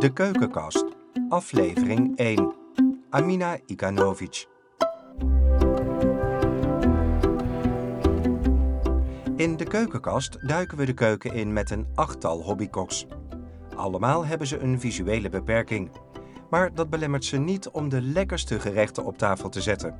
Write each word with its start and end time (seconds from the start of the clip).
De 0.00 0.12
Keukenkast, 0.12 0.84
aflevering 1.28 2.16
1. 2.16 2.54
Amina 3.10 3.58
Ikanovic. 3.66 4.46
In 9.36 9.56
de 9.56 9.64
keukenkast 9.68 10.48
duiken 10.48 10.76
we 10.76 10.84
de 10.84 10.92
keuken 10.92 11.32
in 11.32 11.52
met 11.52 11.70
een 11.70 11.86
achttal 11.94 12.42
hobbykoks. 12.42 13.06
Allemaal 13.76 14.26
hebben 14.26 14.46
ze 14.46 14.58
een 14.58 14.80
visuele 14.80 15.28
beperking. 15.28 15.90
Maar 16.50 16.74
dat 16.74 16.90
belemmert 16.90 17.24
ze 17.24 17.36
niet 17.36 17.68
om 17.68 17.88
de 17.88 18.02
lekkerste 18.02 18.60
gerechten 18.60 19.04
op 19.04 19.18
tafel 19.18 19.48
te 19.48 19.60
zetten. 19.60 19.98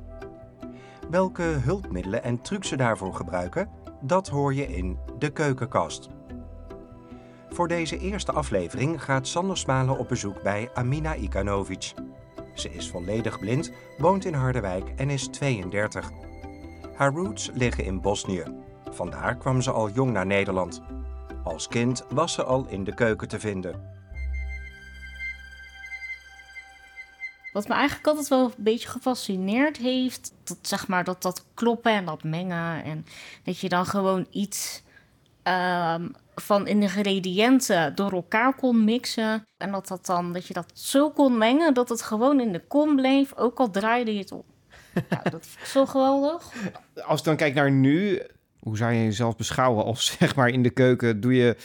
Welke 1.09 1.43
hulpmiddelen 1.43 2.23
en 2.23 2.41
trucs 2.41 2.67
ze 2.67 2.75
daarvoor 2.75 3.13
gebruiken, 3.13 3.69
dat 4.01 4.27
hoor 4.27 4.53
je 4.53 4.67
in 4.67 4.97
de 5.19 5.29
keukenkast. 5.29 6.09
Voor 7.53 7.67
deze 7.67 7.97
eerste 7.97 8.31
aflevering 8.31 9.03
gaat 9.03 9.27
Sander 9.27 9.57
Smalen 9.57 9.97
op 9.97 10.07
bezoek 10.07 10.41
bij 10.41 10.69
Amina 10.73 11.15
Ikanovic. 11.15 11.93
Ze 12.53 12.73
is 12.73 12.89
volledig 12.89 13.39
blind, 13.39 13.71
woont 13.97 14.25
in 14.25 14.33
Harderwijk 14.33 14.89
en 14.95 15.09
is 15.09 15.27
32. 15.27 16.11
Haar 16.95 17.13
roots 17.13 17.49
liggen 17.53 17.83
in 17.83 18.01
Bosnië. 18.01 18.43
Vandaar 18.91 19.37
kwam 19.37 19.61
ze 19.61 19.71
al 19.71 19.89
jong 19.89 20.11
naar 20.11 20.25
Nederland. 20.25 20.81
Als 21.43 21.67
kind 21.67 22.05
was 22.09 22.33
ze 22.33 22.43
al 22.43 22.65
in 22.67 22.83
de 22.83 22.93
keuken 22.93 23.27
te 23.27 23.39
vinden. 23.39 23.89
Wat 27.53 27.67
me 27.67 27.73
eigenlijk 27.73 28.07
altijd 28.07 28.27
wel 28.27 28.45
een 28.45 28.63
beetje 28.63 28.89
gefascineerd 28.89 29.77
heeft, 29.77 30.33
dat 30.43 30.57
zeg 30.61 30.87
maar 30.87 31.03
dat, 31.03 31.21
dat 31.21 31.45
kloppen 31.53 31.91
en 31.91 32.05
dat 32.05 32.23
mengen. 32.23 32.83
En 32.83 33.05
dat 33.43 33.59
je 33.59 33.69
dan 33.69 33.85
gewoon 33.85 34.27
iets 34.29 34.83
ehm, 35.43 36.07
van 36.35 36.67
ingrediënten 36.67 37.95
door 37.95 38.11
elkaar 38.11 38.55
kon 38.55 38.83
mixen. 38.83 39.43
En 39.57 39.71
dat, 39.71 39.87
dat, 39.87 40.05
dan, 40.05 40.33
dat 40.33 40.47
je 40.47 40.53
dat 40.53 40.71
zo 40.73 41.09
kon 41.09 41.37
mengen 41.37 41.73
dat 41.73 41.89
het 41.89 42.01
gewoon 42.01 42.39
in 42.39 42.51
de 42.51 42.67
kom 42.67 42.95
bleef, 42.95 43.33
ook 43.35 43.59
al 43.59 43.71
draaide 43.71 44.13
je 44.13 44.19
het 44.19 44.31
om. 44.31 44.43
nou, 45.09 45.29
dat 45.29 45.41
is 45.45 45.71
zo 45.71 45.85
geweldig. 45.85 46.51
Als 47.03 47.19
ik 47.19 47.25
dan 47.25 47.35
kijk 47.35 47.53
naar 47.53 47.71
nu, 47.71 48.21
hoe 48.59 48.77
zou 48.77 48.93
je 48.93 49.03
jezelf 49.03 49.35
beschouwen 49.35 49.85
als 49.85 50.05
zeg 50.19 50.35
maar 50.35 50.49
in 50.49 50.63
de 50.63 50.69
keuken? 50.69 51.21
Doe 51.21 51.35
je, 51.35 51.55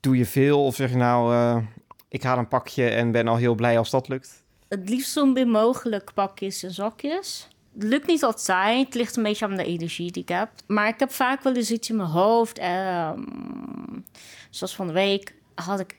doe 0.00 0.16
je 0.16 0.26
veel 0.26 0.64
of 0.64 0.74
zeg 0.74 0.90
je 0.90 0.96
nou, 0.96 1.34
eh, 1.34 1.56
ik 2.08 2.22
haal 2.22 2.38
een 2.38 2.48
pakje 2.48 2.88
en 2.88 3.10
ben 3.10 3.28
al 3.28 3.36
heel 3.36 3.54
blij 3.54 3.78
als 3.78 3.90
dat 3.90 4.08
lukt? 4.08 4.42
Het 4.68 4.88
liefst 4.88 5.12
zo 5.12 5.26
min 5.26 5.50
mogelijk 5.50 6.14
pakjes 6.14 6.62
en 6.62 6.70
zakjes. 6.70 7.48
Lukt 7.74 8.06
niet 8.06 8.22
altijd. 8.22 8.86
Het 8.86 8.94
ligt 8.94 9.16
een 9.16 9.22
beetje 9.22 9.44
aan 9.44 9.56
de 9.56 9.64
energie 9.64 10.12
die 10.12 10.22
ik 10.22 10.28
heb. 10.28 10.50
Maar 10.66 10.88
ik 10.88 10.98
heb 10.98 11.12
vaak 11.12 11.42
wel 11.42 11.54
eens 11.54 11.70
iets 11.70 11.90
in 11.90 11.96
mijn 11.96 12.08
hoofd. 12.08 12.58
Ehm, 12.58 13.20
zoals 14.50 14.74
van 14.74 14.86
de 14.86 14.92
week 14.92 15.34
had 15.54 15.80
ik 15.80 15.96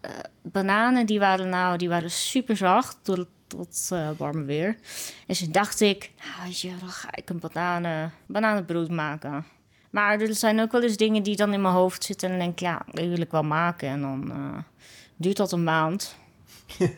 eh, 0.00 0.10
bananen. 0.42 1.06
Die 1.06 1.18
waren 1.18 1.48
nou, 1.48 1.76
die 1.76 1.88
waren 1.88 2.10
super 2.10 2.56
zacht 2.56 2.98
door 3.02 3.26
tot 3.46 3.88
eh, 3.92 4.08
warme 4.16 4.44
weer. 4.44 4.76
En 5.26 5.36
toen 5.36 5.52
dacht 5.52 5.80
ik, 5.80 6.10
nou, 6.38 6.52
je, 6.52 6.72
dan 6.80 6.88
ga 6.88 7.08
ik 7.10 7.30
een 7.30 7.38
bananen, 7.38 8.12
bananenbrood 8.26 8.90
maken. 8.90 9.46
Maar 9.90 10.20
er 10.20 10.34
zijn 10.34 10.60
ook 10.60 10.72
wel 10.72 10.82
eens 10.82 10.96
dingen 10.96 11.22
die 11.22 11.36
dan 11.36 11.52
in 11.52 11.60
mijn 11.60 11.74
hoofd 11.74 12.04
zitten. 12.04 12.30
En 12.30 12.38
denk 12.38 12.52
ik, 12.52 12.58
ja, 12.58 12.82
die 12.90 13.08
wil 13.08 13.20
ik 13.20 13.30
wel 13.30 13.42
maken. 13.42 13.88
En 13.88 14.00
dan 14.00 14.30
eh, 14.30 14.62
duurt 15.16 15.36
dat 15.36 15.52
een 15.52 15.64
maand. 15.64 16.16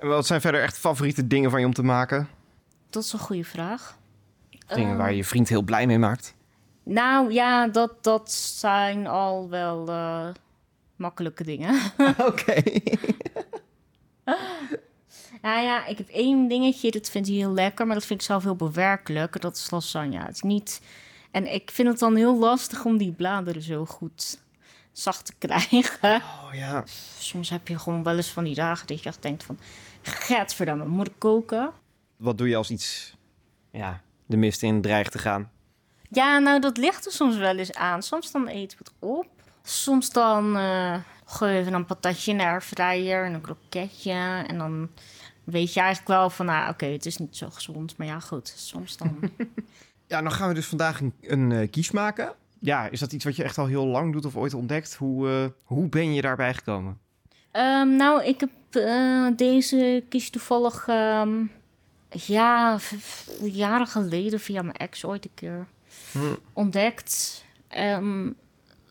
Wat 0.00 0.26
zijn 0.26 0.40
verder 0.40 0.62
echt 0.62 0.78
favoriete 0.78 1.26
dingen 1.26 1.50
van 1.50 1.60
je 1.60 1.66
om 1.66 1.74
te 1.74 1.82
maken? 1.82 2.28
Dat 2.94 3.04
is 3.04 3.12
een 3.12 3.18
goede 3.18 3.44
vraag. 3.44 3.98
Dingen 4.66 4.90
Eh, 4.90 4.96
waar 4.96 5.12
je 5.12 5.24
vriend 5.24 5.48
heel 5.48 5.62
blij 5.62 5.86
mee 5.86 5.98
maakt? 5.98 6.34
Nou 6.82 7.32
ja, 7.32 7.68
dat, 7.68 8.04
dat 8.04 8.32
zijn 8.32 9.06
al 9.06 9.48
wel 9.48 9.88
eh, 9.88 10.28
makkelijke 10.96 11.44
dingen. 11.44 11.80
Oké. 12.28 12.62
nou 15.42 15.62
ja, 15.62 15.86
ik 15.86 15.98
heb 15.98 16.08
één 16.08 16.48
dingetje, 16.48 16.90
dat 16.90 17.10
vind 17.10 17.26
hij 17.26 17.36
heel 17.36 17.52
lekker, 17.52 17.86
maar 17.86 17.94
dat 17.94 18.04
vind 18.04 18.20
ik 18.20 18.26
zelf 18.26 18.42
heel 18.42 18.56
bewerkelijk. 18.56 19.40
Dat 19.40 19.56
is 19.56 19.70
lasagne. 19.70 20.18
Het 20.18 20.34
is 20.34 20.42
niet... 20.42 20.82
En 21.30 21.52
ik 21.54 21.70
vind 21.70 21.88
het 21.88 21.98
dan 21.98 22.16
heel 22.16 22.38
lastig 22.38 22.84
om 22.84 22.96
die 22.96 23.12
bladeren 23.12 23.62
zo 23.62 23.84
goed 23.84 24.38
zacht 24.92 25.26
te 25.26 25.34
krijgen. 25.38 26.16
Oh 26.16 26.48
ja. 26.52 26.84
Soms 27.18 27.50
heb 27.50 27.68
je 27.68 27.78
gewoon 27.78 28.02
wel 28.02 28.16
eens 28.16 28.30
van 28.30 28.44
die 28.44 28.54
dagen 28.54 28.86
dat 28.86 29.02
je 29.02 29.08
echt 29.08 29.22
denkt 29.22 29.44
van... 29.44 29.58
Gadverdamme, 30.02 30.84
moet 30.86 31.06
ik 31.06 31.14
koken? 31.18 31.72
Wat 32.24 32.38
doe 32.38 32.48
je 32.48 32.56
als 32.56 32.70
iets 32.70 33.16
ja, 33.70 34.02
de 34.26 34.36
mist 34.36 34.62
in 34.62 34.80
dreigt 34.80 35.12
te 35.12 35.18
gaan? 35.18 35.50
Ja, 36.10 36.38
nou, 36.38 36.60
dat 36.60 36.76
ligt 36.76 37.06
er 37.06 37.12
soms 37.12 37.36
wel 37.36 37.56
eens 37.56 37.74
aan. 37.74 38.02
Soms 38.02 38.30
dan 38.32 38.46
eten 38.46 38.78
we 38.78 38.84
het 38.84 38.92
op. 38.98 39.28
Soms 39.62 40.10
dan 40.10 40.56
eh 40.56 40.96
gooi 41.24 41.52
je 41.52 41.58
even 41.58 41.74
een 41.74 41.86
patatje 41.86 42.36
de 42.36 42.42
airfryer 42.42 43.24
en 43.24 43.34
een 43.34 43.40
kroketje. 43.40 44.44
En 44.46 44.58
dan 44.58 44.88
weet 45.44 45.74
je 45.74 45.80
eigenlijk 45.80 46.08
wel 46.08 46.30
van, 46.30 46.46
nou, 46.46 46.70
oké, 46.70 46.86
het 46.86 47.06
is 47.06 47.16
niet 47.16 47.36
zo 47.36 47.50
gezond. 47.50 47.96
Maar 47.96 48.06
ja, 48.06 48.20
goed, 48.20 48.54
soms 48.56 48.96
dan... 48.96 49.18
Ja, 50.06 50.22
dan 50.22 50.32
gaan 50.32 50.48
we 50.48 50.54
dus 50.54 50.66
vandaag 50.66 51.00
een, 51.00 51.12
een 51.20 51.52
eh, 51.52 51.70
kies 51.70 51.90
maken. 51.90 52.32
Ja, 52.58 52.88
is 52.88 53.00
dat 53.00 53.12
iets 53.12 53.24
wat 53.24 53.36
je 53.36 53.42
echt 53.42 53.58
al 53.58 53.66
heel 53.66 53.86
lang 53.86 54.12
doet 54.12 54.24
of 54.24 54.36
ooit 54.36 54.54
ontdekt? 54.54 54.94
Hoe, 54.94 55.28
eh, 55.28 55.44
hoe 55.64 55.88
ben 55.88 56.14
je 56.14 56.22
daarbij 56.22 56.54
gekomen? 56.54 56.98
Ehm, 57.50 57.96
nou, 57.96 58.24
ik 58.24 58.40
heb 58.40 58.50
eh, 58.70 59.26
deze 59.36 60.04
kies 60.08 60.30
toevallig... 60.30 60.88
ehm, 60.88 61.44
ja, 62.14 62.78
jaren 63.42 63.86
geleden 63.86 64.40
via 64.40 64.62
mijn 64.62 64.76
ex 64.76 65.04
ooit 65.04 65.24
een 65.24 65.34
keer 65.34 65.66
Hm. 66.12 66.34
ontdekt. 66.52 67.44
En 67.68 68.36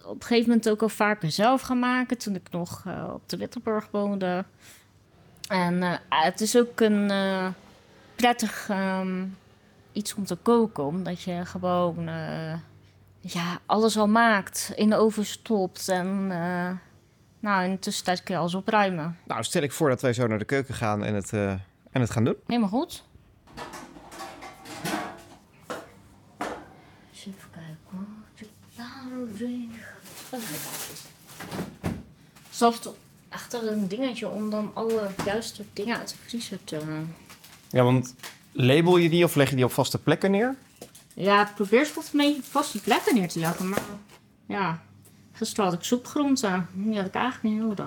op 0.05 0.15
een 0.15 0.21
gegeven 0.21 0.47
moment 0.47 0.69
ook 0.69 0.81
al 0.81 0.89
vaker 0.89 1.31
zelf 1.31 1.61
gaan 1.61 1.79
maken 1.79 2.17
toen 2.17 2.35
ik 2.35 2.51
nog 2.51 2.83
eh, 2.85 3.09
op 3.13 3.29
de 3.29 3.37
Wittenburg 3.37 3.87
woonde. 3.91 4.45
En 5.47 5.83
eh, 5.83 5.97
het 6.09 6.41
is 6.41 6.57
ook 6.57 6.79
een 6.79 7.11
eh, 7.11 7.47
prettig 8.15 8.69
ehm, 8.69 9.25
iets 9.91 10.13
om 10.13 10.25
te 10.25 10.35
koken, 10.35 10.85
omdat 10.85 11.21
je 11.21 11.45
gewoon 11.45 12.09
ja, 13.19 13.59
alles 13.65 13.97
al 13.97 14.07
maakt, 14.07 14.71
in 14.75 14.89
de 14.89 14.95
oven 14.95 15.25
stopt 15.25 15.89
en 15.89 16.27
nou, 17.39 17.63
in 17.63 17.71
de 17.71 17.79
tussentijd 17.79 18.23
kun 18.23 18.33
je 18.33 18.39
alles 18.39 18.55
opruimen. 18.55 19.17
Nou, 19.23 19.43
stel 19.43 19.61
ik 19.61 19.71
voor 19.71 19.89
dat 19.89 20.01
wij 20.01 20.13
zo 20.13 20.27
naar 20.27 20.39
de 20.39 20.45
keuken 20.45 20.73
gaan 20.73 21.03
en 21.03 21.13
het, 21.13 21.33
en 21.33 21.61
het 21.91 22.09
gaan 22.09 22.23
doen. 22.23 22.35
Helemaal 22.47 22.69
goed. 22.69 23.03
Eens 27.11 27.25
even 27.25 27.49
kijken 27.51 27.77
hoor. 27.91 28.23
Zelfs 32.49 32.79
achter 33.29 33.71
een 33.71 33.87
dingetje 33.87 34.29
om 34.29 34.49
dan 34.49 34.71
alle 34.73 35.09
juiste 35.25 35.63
dingen 35.73 35.97
uit 35.97 36.09
de 36.09 36.15
vriezer 36.25 36.59
te... 36.63 36.81
Ja, 37.69 37.83
want 37.83 38.15
label 38.51 38.97
je 38.97 39.09
die 39.09 39.23
of 39.23 39.35
leg 39.35 39.49
je 39.49 39.55
die 39.55 39.65
op 39.65 39.71
vaste 39.71 39.97
plekken 39.97 40.31
neer? 40.31 40.55
Ja, 41.13 41.47
ik 41.47 41.55
probeer 41.55 41.85
ze 41.85 41.93
wat 41.95 42.13
mee 42.13 42.39
vaste 42.49 42.81
plekken 42.81 43.15
neer 43.15 43.27
te 43.27 43.39
leggen, 43.39 43.69
maar 43.69 43.83
ja... 44.45 44.81
Gisteren 45.35 45.65
had 45.65 45.73
ik 45.73 45.83
soepgroenten. 45.83 46.67
Die 46.73 46.97
had 46.97 47.05
ik 47.05 47.13
eigenlijk 47.13 47.55
niet 47.55 47.63
nodig. 47.63 47.85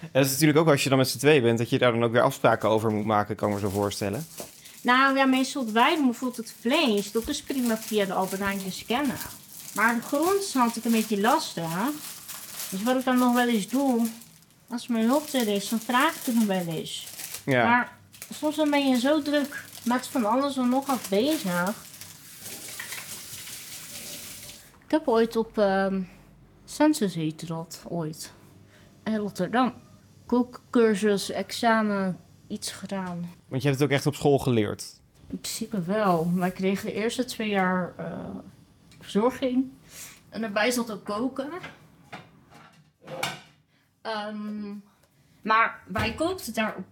En 0.00 0.08
dat 0.12 0.24
is 0.24 0.30
natuurlijk 0.30 0.58
ook 0.58 0.68
als 0.68 0.82
je 0.82 0.88
dan 0.88 0.98
met 0.98 1.08
z'n 1.08 1.18
twee 1.18 1.40
bent, 1.40 1.58
dat 1.58 1.70
je 1.70 1.78
daar 1.78 1.92
dan 1.92 2.04
ook 2.04 2.12
weer 2.12 2.22
afspraken 2.22 2.68
over 2.68 2.90
moet 2.90 3.04
maken, 3.04 3.36
kan 3.36 3.48
ik 3.48 3.54
me 3.54 3.60
zo 3.60 3.68
voorstellen. 3.68 4.26
Nou 4.82 5.16
ja, 5.16 5.24
meestal 5.24 5.72
wij 5.72 5.94
doen 5.94 6.04
bijvoorbeeld 6.04 6.48
het 6.48 6.54
vlees. 6.60 7.12
Dat 7.12 7.28
is 7.28 7.42
prima 7.42 7.76
via 7.76 8.04
de 8.04 8.12
Albert 8.12 8.40
Heijn 8.40 8.58
te 8.58 8.70
scannen. 8.70 9.16
Maar 9.74 9.94
de 9.94 10.00
groenten 10.00 10.60
had 10.60 10.76
ik 10.76 10.84
een 10.84 10.92
beetje 10.92 11.20
lastig. 11.20 11.64
Dus 12.70 12.82
wat 12.82 12.96
ik 12.96 13.04
dan 13.04 13.18
nog 13.18 13.34
wel 13.34 13.48
eens 13.48 13.68
doe, 13.68 14.06
als 14.68 14.86
mijn 14.86 15.04
hulp 15.04 15.28
er 15.32 15.48
is, 15.48 15.68
dan 15.68 15.80
vraag 15.80 16.16
ik 16.16 16.24
het 16.24 16.34
nog 16.34 16.44
wel 16.44 16.66
eens. 16.66 17.06
Ja. 17.44 17.64
Maar 17.64 17.92
soms 18.30 18.56
dan 18.56 18.70
ben 18.70 18.88
je 18.88 18.98
zo 18.98 19.22
druk 19.22 19.64
met 19.84 20.06
van 20.06 20.24
alles 20.24 20.56
en 20.56 20.68
nog 20.68 20.88
af 20.88 21.08
bezig. 21.08 21.74
Ik 24.84 24.90
heb 24.90 25.08
ooit 25.08 25.36
op 25.36 25.58
ehm 25.58 26.00
Census 26.64 27.36
dat 27.46 27.82
ooit. 27.88 28.32
In 29.04 29.16
Rotterdam. 29.16 29.74
Kookcursus, 30.26 31.30
examen, 31.30 32.18
iets 32.48 32.70
gedaan. 32.70 33.30
Want 33.48 33.62
je 33.62 33.68
hebt 33.68 33.80
het 33.80 33.88
ook 33.88 33.94
echt 33.94 34.06
op 34.06 34.14
school 34.14 34.38
geleerd. 34.38 35.00
In 35.30 35.38
principe 35.38 35.82
wel. 35.82 36.30
Wij 36.34 36.50
kregen 36.50 36.86
de 36.86 36.92
eerste 36.92 37.24
twee 37.24 37.48
jaar 37.48 37.92
eh, 37.96 38.06
verzorging. 39.04 39.72
En 40.28 40.40
daarbij 40.40 40.70
zat 40.70 40.90
ook 40.90 41.04
koken. 41.04 41.50
Ehm, 44.02 44.74
maar 45.42 45.82
wij 45.86 46.14
kookten 46.14 46.54
daar 46.54 46.74
op... 46.76 46.84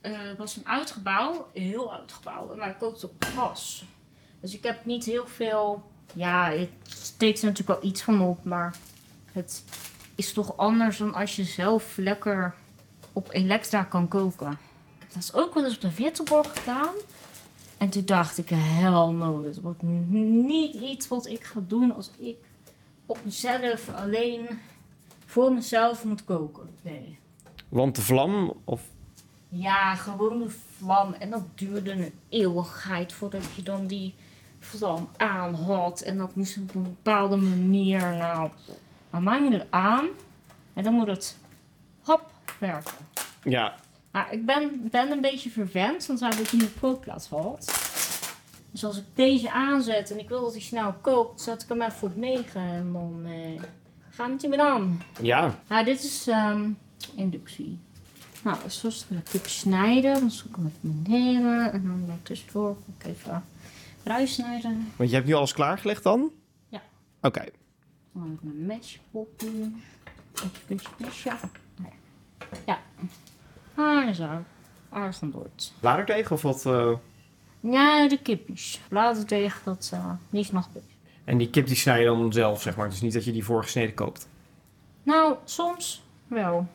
eh, 0.00 0.12
was 0.38 0.56
een 0.56 0.66
oud 0.66 0.90
gebouw. 0.90 1.48
Een 1.54 1.62
heel 1.62 1.92
oud 1.92 2.12
gebouw. 2.12 2.52
En 2.52 2.58
wij 2.58 2.74
kookten 2.78 3.08
op 3.08 3.24
gas. 3.24 3.84
Dus 4.40 4.54
ik 4.54 4.62
heb 4.62 4.84
niet 4.84 5.04
heel 5.04 5.26
veel... 5.26 5.90
Ja, 6.14 6.50
het 6.50 6.70
steekt 6.84 7.38
er 7.42 7.46
natuurlijk 7.48 7.80
wel 7.80 7.90
iets 7.90 8.02
van 8.02 8.20
op. 8.20 8.44
Maar 8.44 8.76
het 9.32 9.64
is 10.14 10.32
toch 10.32 10.56
anders 10.56 10.96
dan 10.98 11.14
als 11.14 11.36
je 11.36 11.44
zelf 11.44 11.96
lekker 11.96 12.54
op 13.12 13.28
elektra 13.32 13.82
kan 13.82 14.08
koken. 14.08 14.50
Ik 14.50 14.58
heb 14.98 15.12
dat 15.14 15.34
ook 15.34 15.54
wel 15.54 15.64
eens 15.64 15.74
op 15.74 15.80
de 15.80 15.94
Wittenborg 15.94 16.58
gedaan. 16.58 16.94
En 17.80 17.90
toen 17.90 18.04
dacht 18.04 18.38
ik, 18.38 18.48
hel 18.48 19.12
no, 19.12 19.42
dat 19.42 19.56
wordt 19.56 19.82
niet 19.82 20.74
iets 20.74 21.08
wat 21.08 21.26
ik 21.26 21.44
ga 21.44 21.60
doen 21.66 21.94
als 21.94 22.10
ik 22.18 22.36
op 23.06 23.18
mezelf 23.24 23.88
alleen 23.94 24.48
voor 25.26 25.52
mezelf 25.52 26.04
moet 26.04 26.24
koken. 26.24 26.68
Nee. 26.82 27.18
Want 27.68 27.96
de 27.96 28.02
vlam, 28.02 28.52
of... 28.64 28.82
Ja, 29.48 29.94
gewoon 29.94 30.38
de 30.38 30.50
vlam. 30.50 31.12
En 31.12 31.30
dat 31.30 31.42
duurde 31.54 31.92
een 31.92 32.12
eeuwigheid 32.28 33.12
voordat 33.12 33.44
je 33.56 33.62
dan 33.62 33.86
die 33.86 34.14
vlam 34.58 35.08
aan 35.16 35.54
had. 35.54 36.00
En 36.00 36.18
dat 36.18 36.34
moest 36.34 36.58
op 36.58 36.74
een 36.74 36.82
bepaalde 36.82 37.36
manier. 37.36 38.00
Nou, 38.00 38.50
dan 39.10 39.22
maak 39.22 39.40
je 39.40 39.52
het 39.52 39.66
aan. 39.70 40.06
En 40.72 40.84
dan 40.84 40.94
moet 40.94 41.06
het 41.06 41.38
hop 42.02 42.30
werken. 42.58 42.94
Ja, 43.42 43.74
Maar 44.10 44.32
ik 44.32 44.46
ben, 44.46 44.88
ben 44.90 45.10
een 45.10 45.20
beetje 45.20 45.50
verwend, 45.50 46.06
want 46.06 46.20
hij 46.20 46.32
heeft 46.34 46.52
niet 46.52 46.62
op 46.62 46.80
kookplaat 46.80 47.26
gehad. 47.26 47.64
Dus 48.70 48.84
als 48.84 48.96
ik 48.96 49.04
deze 49.14 49.50
aanzet 49.50 50.10
en 50.10 50.18
ik 50.18 50.28
wil 50.28 50.40
dat 50.40 50.52
hij 50.52 50.60
snel 50.60 50.92
kookt, 51.00 51.40
zet 51.40 51.62
ik 51.62 51.68
hem 51.68 51.82
even 51.82 51.92
voor 51.92 52.10
9 52.14 52.60
en 52.60 52.92
dan 52.92 53.22
eh, 53.24 53.62
gaat 54.10 54.30
het 54.30 54.42
niet 54.42 54.50
meer 54.50 54.60
aan. 54.60 55.02
ja. 55.20 55.58
Nou, 55.68 55.84
dit 55.84 56.02
is 56.02 56.26
ehm, 56.26 56.70
inductie. 57.14 57.78
Nou, 58.42 58.56
zoals 58.66 59.06
wil 59.08 59.18
ik 59.32 59.46
snijden. 59.46 60.14
Dan 60.14 60.30
zoek 60.30 60.48
ik 60.48 60.56
hem 60.56 60.66
even 60.66 61.02
beneden. 61.02 61.72
En 61.72 62.04
dan 62.06 62.18
tussendoor 62.22 62.76
ga 62.76 63.08
ik 63.08 63.16
even 63.16 63.44
ruis 64.04 64.34
snijden. 64.34 64.92
Want 64.96 65.10
je 65.10 65.14
hebt 65.16 65.28
nu 65.28 65.34
alles 65.34 65.52
klaargelegd 65.52 66.02
dan? 66.02 66.30
Ja. 66.68 66.82
Oké. 67.22 67.44
Dan 68.12 68.22
heb 68.22 68.50
ik 68.50 68.66
mijn 68.66 68.82
op 69.10 69.40
doen. 69.40 69.82
Mesje. 70.98 71.28
Nou 71.28 71.40
Ja. 71.76 71.92
Ja. 72.66 72.78
Ah, 73.80 74.14
zo. 74.14 74.44
Het. 75.42 75.72
Bladerdeeg 75.80 76.30
of 76.30 76.42
wat? 76.42 76.66
eh? 76.66 76.92
Ja, 77.60 78.08
de 78.08 78.18
kipjes. 78.22 78.80
Bladerdeeg, 78.88 79.62
dat 79.64 79.90
uh, 79.94 80.10
die 80.30 80.40
is 80.40 80.50
nog. 80.50 80.68
En 81.24 81.38
die 81.38 81.50
kip 81.50 81.66
die 81.66 81.76
snij 81.76 82.00
je 82.00 82.04
dan 82.06 82.32
zelf, 82.32 82.62
zeg 82.62 82.76
maar. 82.76 82.88
Dus 82.88 83.00
niet 83.00 83.12
dat 83.12 83.24
je 83.24 83.32
die 83.32 83.44
voorgesneden 83.44 83.94
koopt. 83.94 84.28
Nou, 85.02 85.34
soms 85.44 86.02
wel. 86.26 86.66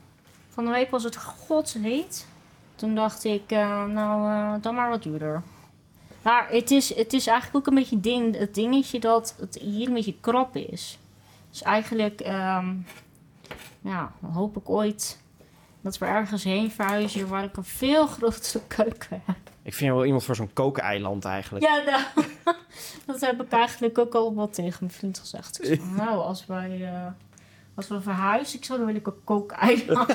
Van 0.50 0.66
de 0.66 0.72
week 0.72 0.90
was 0.92 1.04
het 1.04 1.18
godsheet. 1.18 2.28
Toen 2.76 2.96
dacht 2.96 3.24
ik, 3.24 3.52
eh, 3.52 3.86
nou, 3.86 4.32
eh, 4.32 4.62
dan 4.62 4.76
maar 4.76 4.90
wat 4.90 5.04
duurder. 5.04 5.44
Maar 6.22 6.50
het 6.50 6.72
is, 6.72 6.96
het 6.96 7.14
is 7.14 7.28
eigenlijk 7.28 7.58
ook 7.58 7.68
een 7.68 7.80
beetje 7.80 8.00
ding, 8.00 8.38
het 8.38 8.56
dingetje 8.56 9.00
dat 9.00 9.36
het 9.40 9.56
hier 9.56 9.88
een 9.88 9.94
beetje 9.94 10.20
krap 10.22 10.56
is. 10.56 11.00
Dus 11.50 11.62
eigenlijk, 11.62 12.22
ehm, 12.22 12.74
ja, 13.82 14.12
dan 14.20 14.32
hoop 14.32 14.58
ik 14.58 14.70
ooit 14.70 15.20
dat 15.86 15.98
we 15.98 16.06
ergens 16.06 16.44
heen 16.44 16.72
verhuizen 16.72 17.28
waar 17.28 17.44
ik 17.44 17.58
een 17.58 17.64
veel 17.64 18.08
grotere 18.08 18.62
keuken 18.78 19.22
heb. 19.26 19.36
Ik 19.62 19.74
vind 19.74 19.94
wel 19.94 20.06
iemand 20.06 20.24
voor 20.24 20.36
zo'n 20.36 20.54
kokeneiland 20.54 21.26
eigenlijk. 21.26 21.66
Ja, 21.66 21.82
nou, 21.86 22.28
dat 23.06 23.22
heb 23.22 23.42
ik 23.42 23.52
eigenlijk 23.52 23.98
ook 23.98 24.14
al 24.14 24.34
wat 24.34 24.54
tegen 24.54 24.78
mijn 24.80 24.92
vriend 24.92 25.20
gezegd. 25.20 25.60
Ik 25.60 25.66
zei, 25.66 25.92
nou, 26.04 26.20
als 26.20 26.46
wij, 26.46 26.94
eh, 26.94 27.08
als 27.76 27.88
we 27.88 28.02
verhuizen, 28.02 28.58
ik 28.58 28.66
zou 28.66 28.78
dan 28.78 28.88
wil 28.88 28.96
ik 28.96 29.08
een 29.08 29.24
kookeiland. 29.24 30.10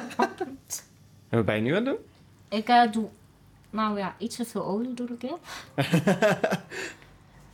En 1.28 1.36
wat 1.36 1.44
ben 1.44 1.54
je 1.54 1.60
nu 1.60 1.68
aan 1.68 1.74
het 1.74 1.84
doen? 1.84 2.04
ik 2.58 2.68
eh, 2.68 2.92
doe, 2.92 3.08
nou 3.70 3.98
ja, 3.98 4.14
iets 4.18 4.36
te 4.36 4.44
veel 4.44 4.64
olie 4.64 4.94
doe 4.94 5.08
ik 5.08 5.22
in. 5.22 5.36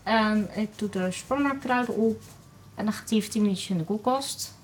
en 0.03 0.49
ik 0.55 0.79
doe 0.79 0.89
de 0.89 1.11
spannerkruiden 1.11 1.95
op. 1.95 2.23
En 2.75 2.85
dan 2.85 2.95
gaat 2.95 3.09
die 3.09 3.19
even 3.19 3.31
10 3.31 3.43
minuutjes 3.43 3.71
in 3.71 3.79
de 3.79 3.85
koelkast. 3.85 4.55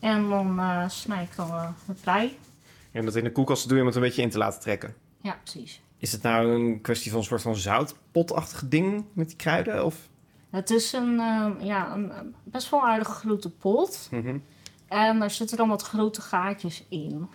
En 0.00 0.28
dan 0.28 0.58
eh 0.58 0.88
snij 0.88 1.22
ik 1.22 1.36
dan 1.36 1.48
eh, 1.48 1.68
het 1.86 2.00
prei. 2.00 2.38
En 2.94 3.04
dat 3.04 3.16
in 3.16 3.24
de 3.24 3.32
koelkast 3.32 3.68
doe 3.68 3.74
je 3.74 3.80
om 3.80 3.86
het 3.86 3.96
een 3.96 4.02
beetje 4.02 4.22
in 4.22 4.30
te 4.30 4.38
laten 4.38 4.60
trekken. 4.60 4.94
Ja, 5.20 5.38
precies. 5.42 5.80
Is 5.98 6.12
het 6.12 6.22
nou 6.22 6.54
een 6.54 6.80
kwestie 6.80 7.10
van 7.10 7.20
een 7.20 7.26
soort 7.26 7.42
van 7.42 7.56
zoutpotachtig 7.56 8.68
ding 8.68 9.04
met 9.12 9.28
die 9.28 9.36
kruiden? 9.36 9.84
Of? 9.84 10.08
Het 10.50 10.70
is 10.70 10.92
een, 10.92 11.20
eh, 11.20 11.50
ja, 11.60 11.94
een 11.94 12.12
best 12.44 12.70
wel 12.70 12.86
aardige 12.86 13.10
grote 13.10 13.50
pot. 13.50 14.10
En 14.88 15.22
er 15.22 15.30
zitten 15.30 15.56
dan 15.56 15.68
wat 15.68 15.82
grote 15.82 16.20
gaatjes 16.20 16.84
in. 16.88 17.28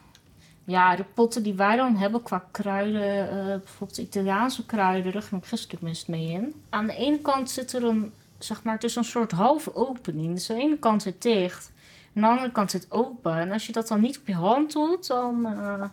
Ja, 0.63 0.95
de 0.95 1.05
potten 1.13 1.43
die 1.43 1.53
wij 1.53 1.75
dan 1.75 1.95
hebben 1.95 2.23
qua 2.23 2.45
kruiden, 2.51 3.29
eh, 3.29 3.45
bijvoorbeeld 3.45 3.97
Italiaanse 3.97 4.65
kruiden, 4.65 5.13
daar 5.13 5.21
ging 5.21 5.41
ik 5.41 5.47
gisteren 5.47 5.77
tenminste 5.77 6.11
mee 6.11 6.29
in. 6.29 6.53
Aan 6.69 6.87
de 6.87 6.95
ene 6.95 7.19
kant 7.19 7.49
zit 7.49 7.73
er 7.73 7.83
een, 7.83 8.11
zeg 8.37 8.63
maar, 8.63 8.73
het 8.73 8.83
is 8.83 8.95
een 8.95 9.03
soort 9.03 9.31
halve 9.31 9.75
opening. 9.75 10.33
Dus 10.33 10.49
aan 10.49 10.55
de 10.55 10.61
ene 10.61 10.77
kant 10.77 11.01
zit 11.01 11.21
dicht, 11.21 11.71
aan 12.15 12.21
de 12.21 12.27
andere 12.27 12.51
kant 12.51 12.71
zit 12.71 12.91
open. 12.91 13.37
En 13.37 13.51
als 13.51 13.65
je 13.65 13.71
dat 13.71 13.87
dan 13.87 14.01
niet 14.01 14.19
op 14.19 14.27
je 14.27 14.33
hand 14.33 14.71
doet, 14.73 15.07
dan 15.07 15.45
eh, 15.45 15.83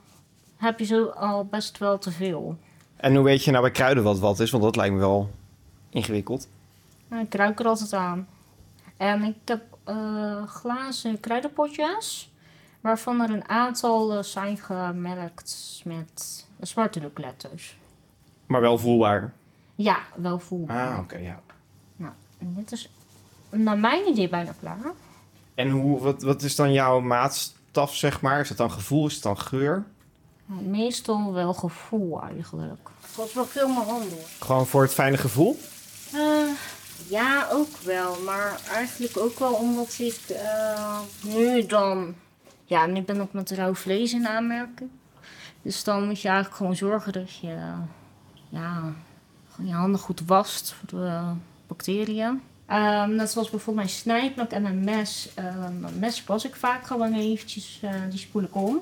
heb 0.57 0.79
je 0.79 0.85
zo 0.85 1.05
al 1.07 1.45
best 1.45 1.79
wel 1.79 1.99
te 1.99 2.11
veel. 2.11 2.59
En 2.97 3.15
hoe 3.15 3.25
weet 3.25 3.45
je 3.45 3.51
nou 3.51 3.63
bij 3.63 3.73
kruiden 3.73 4.05
wat 4.05 4.19
wat 4.19 4.41
is? 4.41 4.51
Want 4.51 4.63
dat 4.63 4.77
lijkt 4.77 4.95
me 4.95 5.01
wel 5.01 5.31
ingewikkeld. 5.91 6.49
Nou, 7.09 7.23
ik 7.25 7.35
ruik 7.35 7.61
er 7.61 7.67
altijd 7.67 7.93
aan. 7.93 8.29
En 8.97 9.23
ik 9.23 9.37
heb 9.45 9.63
eh, 9.85 10.47
glazen 10.47 11.21
kruidenpotjes. 11.21 12.31
Waarvan 12.81 13.21
er 13.21 13.31
een 13.31 13.49
aantal 13.49 14.13
eh, 14.13 14.23
zijn 14.23 14.59
gemerkt 14.59 15.83
met 15.85 16.47
zwarte 16.61 17.11
letters. 17.15 17.79
Maar 18.47 18.61
wel 18.61 18.79
voelbaar. 18.79 19.33
Ja, 19.75 19.99
wel 20.15 20.39
voelbaar. 20.39 20.93
Ah, 20.93 20.99
oké, 20.99 21.17
ja. 21.17 21.41
Nou, 21.97 22.13
en 22.39 22.55
dit 22.55 22.73
is 22.73 22.91
naar 23.51 23.79
mijn 23.79 24.09
idee 24.09 24.29
bijna 24.29 24.55
klaar. 24.61 24.93
En 25.57 25.71
hoe, 25.71 26.01
wat, 26.01 26.23
wat 26.23 26.43
is 26.43 26.57
dan 26.57 26.73
jouw 26.73 27.01
maatstaf, 27.01 27.95
zeg 27.95 28.21
maar? 28.21 28.41
Is 28.41 28.49
het 28.49 28.59
dan 28.59 28.71
gevoel? 28.71 29.07
Is 29.07 29.15
het 29.15 29.23
dan 29.23 29.39
geur? 29.39 29.85
Meestal 30.47 31.33
wel 31.33 31.55
gevoel 31.55 32.23
eigenlijk. 32.23 32.89
Het 33.01 33.17
was 33.17 33.33
wel 33.33 33.45
veel 33.47 33.69
mijn 33.69 33.87
handen. 33.87 34.19
Gewoon 34.41 34.67
voor 34.67 34.83
het 34.83 34.95
fijne 34.95 35.17
gevoel? 35.17 35.59
Eh, 36.13 36.49
ja, 37.09 37.49
ook 37.53 37.77
wel. 37.77 38.17
Maar 38.25 38.61
eigenlijk 38.73 39.17
ook 39.17 39.39
wel 39.39 39.53
omdat 39.53 39.99
ik 39.99 40.21
eh, 40.29 40.99
nu 41.23 41.67
dan... 41.67 42.15
Ja, 42.65 42.87
nu 42.87 43.03
ben 43.03 43.21
ik 43.21 43.33
met 43.33 43.51
rauw 43.51 43.75
vlees 43.75 44.13
in 44.13 44.29
aanmerking. 44.29 44.91
Dus 45.63 45.85
dan 45.85 46.07
moet 46.07 46.21
je 46.21 46.29
eigenlijk 46.29 46.57
gewoon 46.57 46.77
zorgen 46.77 47.13
dat 47.13 47.37
je... 47.37 47.57
ja, 48.49 48.93
gewoon 49.51 49.71
je 49.71 49.75
handen 49.75 50.01
goed 50.01 50.23
wast 50.27 50.73
voor 50.73 50.99
de 50.99 51.21
bacteriën. 51.67 52.43
Ehm, 52.67 53.15
net 53.15 53.31
zoals 53.31 53.51
bijvoorbeeld 53.51 53.87
mijn 53.87 53.99
snijplank 53.99 54.51
en 54.51 54.63
mijn 54.63 54.85
mes. 54.85 55.29
Ehm, 55.35 55.81
mijn 55.81 55.99
mes 55.99 56.25
was 56.25 56.45
ik 56.45 56.57
vaak 56.57 56.87
gewoon 56.87 57.15
eventjes, 57.15 57.79
eh, 57.83 57.91
die 58.11 58.19
spoel 58.19 58.43
ik 58.43 58.55
om. 58.55 58.81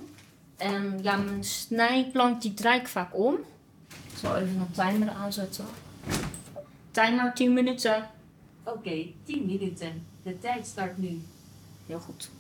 En 0.57 0.99
ja, 1.03 1.17
mijn 1.17 1.45
snijplank 1.45 2.43
die 2.43 2.55
draai 2.55 2.81
ik 2.81 2.89
vaak 2.89 3.17
om. 3.19 3.35
Ik 3.89 4.19
zal 4.21 4.37
even 4.37 4.61
een 4.61 4.91
timer 4.91 5.11
aanzetten. 5.11 5.65
Timer 6.91 7.35
10 7.35 7.53
minuten. 7.53 8.11
Oké, 8.65 9.07
10 9.25 9.47
minuten. 9.47 10.07
De 10.23 10.39
tijd 10.39 10.67
start 10.67 10.99
nu. 10.99 11.23
Heel 11.87 11.99
goed. 11.99 12.31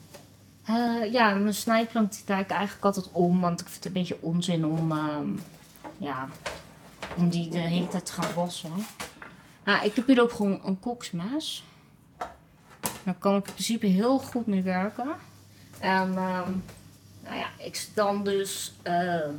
Eh, 0.64 1.12
ja, 1.12 1.34
mijn 1.34 1.54
snijplank 1.54 2.12
die 2.12 2.24
draai 2.24 2.42
ik 2.42 2.50
eigenlijk 2.50 2.84
altijd 2.84 3.08
om, 3.12 3.40
want 3.40 3.60
ik 3.60 3.66
vind 3.66 3.76
het 3.76 3.86
een 3.86 4.00
beetje 4.00 4.18
onzin 4.20 4.66
om, 4.66 4.92
ehm, 4.92 5.28
ja, 5.98 6.28
om 7.16 7.28
die 7.28 7.48
de 7.48 7.58
hele 7.58 7.88
tijd 7.88 8.06
te 8.06 8.12
gaan 8.12 8.34
wassen. 8.34 8.70
Nou, 9.64 9.84
ik 9.84 9.96
heb 9.96 10.06
hier 10.06 10.22
ook 10.22 10.32
gewoon 10.32 10.60
een 10.64 10.80
koksmes. 10.80 11.64
Daar 13.04 13.14
kan 13.18 13.36
ik 13.36 13.46
in 13.46 13.52
principe 13.52 13.86
heel 13.86 14.18
goed 14.18 14.46
mee 14.46 14.62
werken. 14.62 15.14
En 15.78 16.08
ehm, 16.08 16.50
nou 17.22 17.36
ja, 17.36 17.48
ik 17.58 17.76
zit 17.76 17.94
dan 17.94 18.24
dus 18.24 18.74
ehm, 18.82 19.34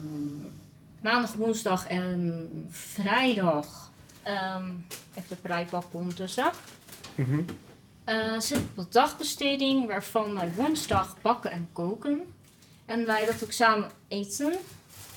maandag, 1.01 1.33
woensdag 1.33 1.87
en 1.87 2.49
vrijdag 2.69 3.91
ehm 4.23 4.71
even 5.13 5.29
de 5.29 5.35
prijpak 5.35 5.83
ondertussen. 5.91 6.51
Eh, 8.03 8.39
zit 8.39 8.57
op 8.57 8.75
de 8.75 8.85
dagbesteding, 8.89 9.87
waarvan 9.87 10.33
wij 10.33 10.51
woensdag 10.55 11.21
bakken 11.21 11.51
en 11.51 11.69
koken. 11.73 12.33
En 12.85 13.05
wij 13.05 13.25
dat 13.25 13.43
ook 13.43 13.51
samen 13.51 13.89
eten. 14.07 14.53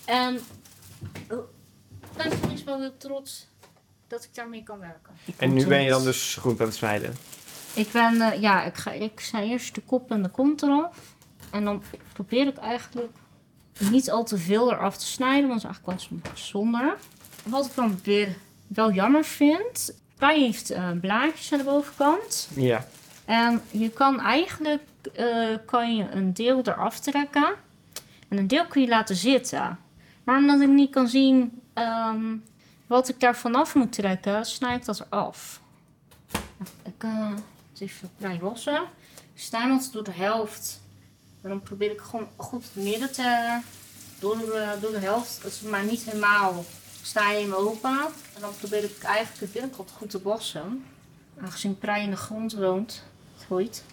En 0.04 0.40
oh, 1.30 1.38
ik 2.00 2.34
ben 2.34 2.64
wel 2.64 2.80
heel 2.80 2.96
trots 2.96 3.46
dat 4.08 4.24
ik 4.24 4.34
daarmee 4.34 4.62
kan 4.62 4.78
werken. 4.78 5.12
En 5.36 5.52
nu 5.52 5.66
ben 5.66 5.82
je 5.82 5.90
dan 5.90 6.04
dus 6.04 6.36
goed 6.40 6.60
aan 6.60 6.66
het 6.66 6.76
snijden? 6.76 7.14
Ik 7.74 7.90
ben, 7.92 8.20
eh, 8.20 8.40
ja, 8.40 8.64
ik 8.64 8.74
ga, 8.74 8.90
ik 8.90 9.20
snij 9.20 9.48
eerst 9.48 9.74
de 9.74 9.80
kop 9.80 10.10
en 10.10 10.22
de 10.22 10.28
kont 10.28 10.62
eraf. 10.62 11.14
En 11.50 11.64
dan 11.64 11.82
probeer 12.12 12.46
ik 12.46 12.56
eigenlijk 12.56 13.10
niet 13.78 14.10
al 14.10 14.24
te 14.24 14.38
veel 14.38 14.72
eraf 14.72 14.96
te 14.96 15.06
snijden, 15.06 15.48
want 15.48 15.62
dat 15.62 15.70
is 15.70 15.76
eigenlijk 15.76 16.26
wel 16.26 16.36
zonde. 16.36 16.96
Wat 17.44 17.66
ik 17.66 17.74
dan 17.74 17.98
weer 18.02 18.36
wel 18.66 18.92
jammer 18.92 19.24
vind, 19.24 19.94
hij 20.18 20.40
heeft 20.40 20.70
eh, 20.70 20.90
blaadjes 21.00 21.52
aan 21.52 21.58
de 21.58 21.64
bovenkant. 21.64 22.48
Ja. 22.54 22.86
En 23.24 23.62
je 23.70 23.90
kan 23.90 24.20
eigenlijk 24.20 24.82
eh, 25.14 25.56
kan 25.66 25.96
je 25.96 26.10
een 26.10 26.32
deel 26.34 26.60
eraf 26.62 27.00
trekken. 27.00 27.54
En 28.28 28.38
een 28.38 28.46
deel 28.46 28.66
kun 28.66 28.82
je 28.82 28.88
laten 28.88 29.16
zitten. 29.16 29.78
Maar 30.24 30.38
omdat 30.38 30.60
ik 30.60 30.68
niet 30.68 30.90
kan 30.90 31.08
zien 31.08 31.60
ehm, 31.74 32.36
wat 32.88 33.08
ik 33.08 33.20
daar 33.20 33.36
vanaf 33.36 33.74
moet 33.74 33.92
trekken, 33.92 34.44
snij 34.44 34.76
ik 34.76 34.84
dat 34.84 35.04
eraf. 35.10 35.60
Ik 36.84 37.02
eh 37.02 37.30
het 37.72 37.80
even 37.80 38.10
vrij 38.18 38.38
lossen. 38.42 38.82
Altijd 39.52 39.92
door 39.92 40.04
de 40.04 40.10
helft. 40.10 40.80
En 41.42 41.48
dan 41.48 41.62
probeer 41.62 41.90
ik 41.90 42.00
gewoon 42.00 42.28
goed 42.36 42.64
het 42.64 42.84
midden 42.84 43.12
te... 43.12 43.60
Door 44.18 44.36
de, 44.36 44.76
door 44.80 44.90
de 44.90 44.98
helft, 44.98 45.42
het 45.42 45.62
maar 45.70 45.84
niet 45.84 46.02
helemaal 46.02 46.64
sta 47.02 47.30
je 47.30 47.40
hem 47.40 47.52
open. 47.52 47.98
En 48.34 48.40
dan 48.40 48.50
probeer 48.58 48.84
ik 48.84 49.02
eigenlijk 49.02 49.38
de 49.38 49.58
binnenkant 49.58 49.90
goed 49.90 50.10
te 50.10 50.22
wassen. 50.22 50.84
Aangezien 51.40 51.78
prei 51.78 52.02
in 52.02 52.10
de 52.10 52.16
grond 52.16 52.54
woont, 52.54 53.04
groeit. 53.38 53.84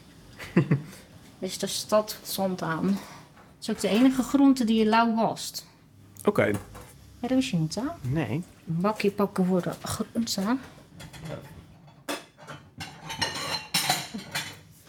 is 1.40 1.58
de 1.58 1.68
stad 1.68 2.18
zand 2.24 2.62
aan. 2.62 3.00
is 3.62 3.70
ook 3.70 3.80
de 3.80 3.88
enige 3.88 4.24
groente 4.24 4.64
die 4.64 4.80
je 4.80 4.86
lauw 4.86 5.16
wast. 5.16 5.66
Oké. 6.24 6.46
Ja, 6.46 7.28
dat 7.28 7.30
wist 7.30 7.50
je 7.50 7.58
niet, 7.58 7.76
hè? 7.76 7.84
Nee. 8.02 8.44
Bakje 8.66 9.12
pakken 9.12 9.46
voor 9.46 9.62
de 9.62 9.74
groente. 9.84 10.58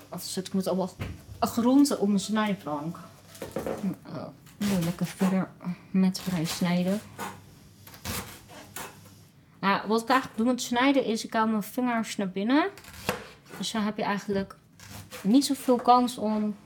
Anders 0.09 0.33
zit 0.33 0.47
ik 0.47 0.54
met 0.54 0.66
allemaal 0.66 0.90
groenten 1.40 2.00
op 2.00 2.09
mijn 2.09 2.21
snijplank. 2.21 2.99
Nu 4.56 4.66
lekker 4.85 5.06
verder 5.06 5.49
met 5.90 6.21
vrij 6.21 6.45
snijden. 6.45 7.00
Ja, 9.61 9.87
wat 9.87 10.02
ik 10.02 10.09
eigenlijk 10.09 10.38
doe 10.38 10.47
met 10.47 10.62
snijden 10.62 11.04
is, 11.04 11.25
ik 11.25 11.33
haal 11.33 11.47
mijn 11.47 11.62
vingers 11.62 12.16
naar 12.16 12.30
binnen. 12.30 12.68
Dus 13.59 13.71
dan 13.71 13.83
heb 13.83 13.97
je 13.97 14.02
eigenlijk 14.02 14.56
niet 15.23 15.45
zoveel 15.45 15.76
kans 15.76 16.18
om 16.18 16.56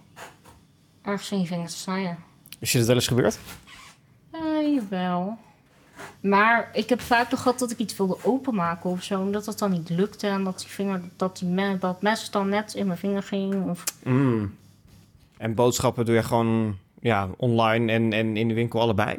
ergens 1.03 1.31
in 1.31 1.41
je 1.41 1.47
vingers 1.47 1.73
te 1.73 1.79
snijden. 1.79 2.19
Is 2.59 2.73
je 2.73 2.79
dat 2.79 2.87
wel 2.87 2.97
eens 2.97 3.07
gebeurd? 3.07 3.39
Eh, 4.31 4.75
jawel. 4.75 5.39
Maar 6.21 6.71
ik 6.73 6.89
heb 6.89 7.01
vaak 7.01 7.29
toch 7.29 7.43
gehad 7.43 7.59
dat 7.59 7.71
ik 7.71 7.79
iets 7.79 7.97
wilde 7.97 8.17
openmaken 8.23 8.91
of 8.91 9.03
zo. 9.03 9.23
En 9.23 9.33
dat 9.33 9.45
dat 9.45 9.59
dan 9.59 9.71
niet 9.71 9.89
lukte. 9.91 10.27
En 10.27 10.45
dat, 10.45 10.59
die 10.59 10.69
vinger, 10.69 11.01
dat, 11.17 11.39
die 11.39 11.49
me, 11.49 11.79
dat 11.79 12.03
mes 12.03 12.31
dan 12.31 12.49
net 12.49 12.75
in 12.75 12.87
mijn 12.87 12.99
vinger 12.99 13.23
ging. 13.23 13.69
Of, 13.71 13.85
Mm. 14.05 14.55
En 15.37 15.55
boodschappen 15.55 16.05
doe 16.05 16.15
je 16.15 16.23
gewoon 16.23 16.77
ja, 17.01 17.29
online 17.37 17.93
en, 17.93 18.13
en 18.13 18.37
in 18.37 18.49
de 18.49 18.55
winkel 18.55 18.81
allebei? 18.81 19.19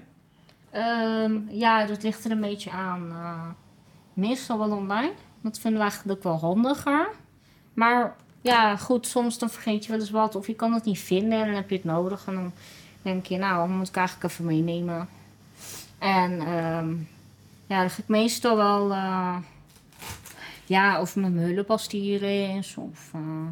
Ehm, 0.72 1.32
ja, 1.50 1.86
dat 1.86 2.04
ligt 2.04 2.26
er 2.26 2.32
een 2.32 2.42
beetje 2.42 2.72
aan. 2.72 3.10
eh, 3.12 3.42
meestal 4.14 4.58
wel 4.58 4.72
online. 4.78 5.12
Dat 5.42 5.60
vinden 5.60 5.80
we 5.80 5.86
eigenlijk 5.90 6.24
wel 6.24 6.40
handiger. 6.40 7.10
Maar 7.74 8.16
ja, 8.42 8.78
goed, 8.78 9.08
soms 9.08 9.38
dan 9.40 9.50
vergeet 9.50 9.86
je 9.86 9.92
wel 9.92 10.00
eens 10.00 10.10
wat. 10.12 10.36
Of 10.36 10.48
je 10.48 10.54
kan 10.56 10.74
het 10.74 10.86
niet 10.86 11.00
vinden 11.00 11.40
en 11.40 11.46
dan 11.46 11.56
heb 11.56 11.70
je 11.70 11.76
het 11.76 11.84
nodig. 11.86 12.24
En 12.28 12.34
dan 12.34 12.52
denk 13.02 13.26
je, 13.26 13.38
nou, 13.38 13.68
dan 13.68 13.78
moet 13.78 13.88
ik 13.88 13.96
eigenlijk 13.96 14.32
even 14.32 14.46
meenemen. 14.46 15.08
En 16.02 16.40
ehm, 16.40 16.90
ja, 17.68 17.80
dan 17.80 17.90
ga 17.90 18.02
ik 18.02 18.08
meestal 18.08 18.58
wel... 18.58 18.92
eh, 18.92 19.38
ja, 20.66 21.02
of 21.02 21.16
met 21.16 21.34
mijn 21.34 21.54
hulp 21.54 21.72
als 21.72 21.88
die 21.88 22.02
hier 22.02 22.56
is. 22.58 22.78
Of, 22.78 23.12
eh, 23.14 23.48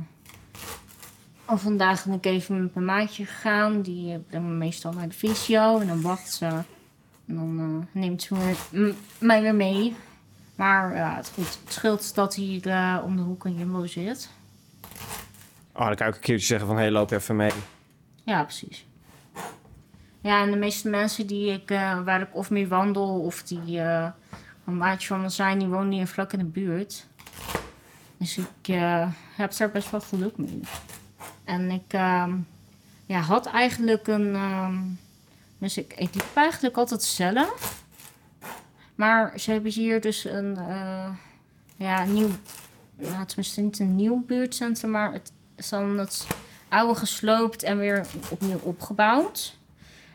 of 1.46 1.62
vandaag 1.62 2.06
ben 2.06 2.14
ik 2.14 2.26
even 2.26 2.62
met 2.62 2.74
mijn 2.74 2.86
maatje 2.86 3.26
gegaan. 3.26 3.82
Die 3.82 4.14
eh, 4.14 4.20
brengt 4.28 4.48
me 4.48 4.54
meestal 4.54 4.94
naar 4.94 5.08
de 5.08 5.14
fysio. 5.14 5.80
En 5.80 5.88
dan 5.88 6.02
wacht 6.02 6.34
ze. 6.34 6.46
En 7.26 7.36
dan 7.36 7.88
neemt 7.92 8.22
ze 8.22 8.56
mij 9.20 9.42
weer 9.42 9.56
mee. 9.56 9.96
Maar 10.56 10.96
ja, 10.96 11.16
het, 11.16 11.32
goed, 11.34 11.60
het 11.64 11.74
scheelt 11.74 12.16
dat 12.16 12.36
hier 12.36 13.02
om 13.04 13.16
de 13.16 13.22
hoek 13.22 13.46
een 13.46 13.56
Jumbo 13.56 13.86
zit. 13.86 14.30
Oh, 15.74 15.86
dan 15.86 15.96
kan 15.96 16.08
ik 16.08 16.16
een 16.16 16.22
keertje 16.22 16.46
zeggen 16.46 16.68
van, 16.68 16.76
hé, 16.76 16.82
hey, 16.82 16.92
loop 16.92 17.12
even 17.12 17.36
mee. 17.36 17.52
Ja, 18.24 18.44
precies. 18.44 18.86
Ja, 20.22 20.42
en 20.42 20.52
de 20.52 20.58
meeste 20.58 20.90
mensen 20.90 21.28
die 21.28 21.52
ik, 21.52 21.72
eh, 21.72 22.04
waar 22.04 22.22
ik 22.22 22.36
of 22.36 22.50
mee 22.50 22.68
wandel 22.68 23.20
of 23.20 23.44
die 23.44 23.80
eh, 23.80 24.08
een 24.66 24.78
maatje 24.78 25.08
van 25.08 25.22
me 25.22 25.30
zijn, 25.30 25.60
die 25.60 25.68
wonen 25.68 25.92
hier 25.92 26.08
vlak 26.08 26.34
in 26.34 26.40
de 26.40 26.46
buurt. 26.46 27.08
Dus 28.18 28.38
ik 28.38 28.68
eh, 28.68 29.08
heb 29.36 29.58
daar 29.58 29.72
best 29.72 29.92
wel 29.92 30.02
geluk 30.02 30.38
mee. 30.38 30.60
En 31.44 31.72
ik 31.72 31.94
ehm, 31.94 32.36
ja, 33.06 33.20
had 33.20 33.46
eigenlijk 33.46 34.08
een. 34.08 34.36
ehm, 34.36 34.78
dus 35.58 35.78
ik, 35.78 35.94
ik 35.94 36.14
liep 36.14 36.36
eigenlijk 36.36 36.78
altijd 36.78 37.04
zelf. 37.04 37.84
Maar 38.96 39.40
ze 39.40 39.52
hebben 39.52 39.72
hier 39.72 40.02
dus 40.02 40.24
een. 40.24 40.58
ja, 41.76 42.04
nieuw. 42.04 42.30
Ja, 42.98 43.26
tenminste 43.26 43.62
niet 43.62 43.80
een 43.80 43.96
nieuw 43.96 44.24
buurtcentrum, 44.26 44.92
maar 44.92 45.14
het 45.14 45.32
is 45.56 45.70
dan 45.70 45.98
het 45.98 46.28
oude 46.70 46.96
gesloopt 47.00 47.64
en 47.64 47.78
weer 47.78 48.06
opnieuw 48.30 48.60
opgebouwd. 48.60 49.59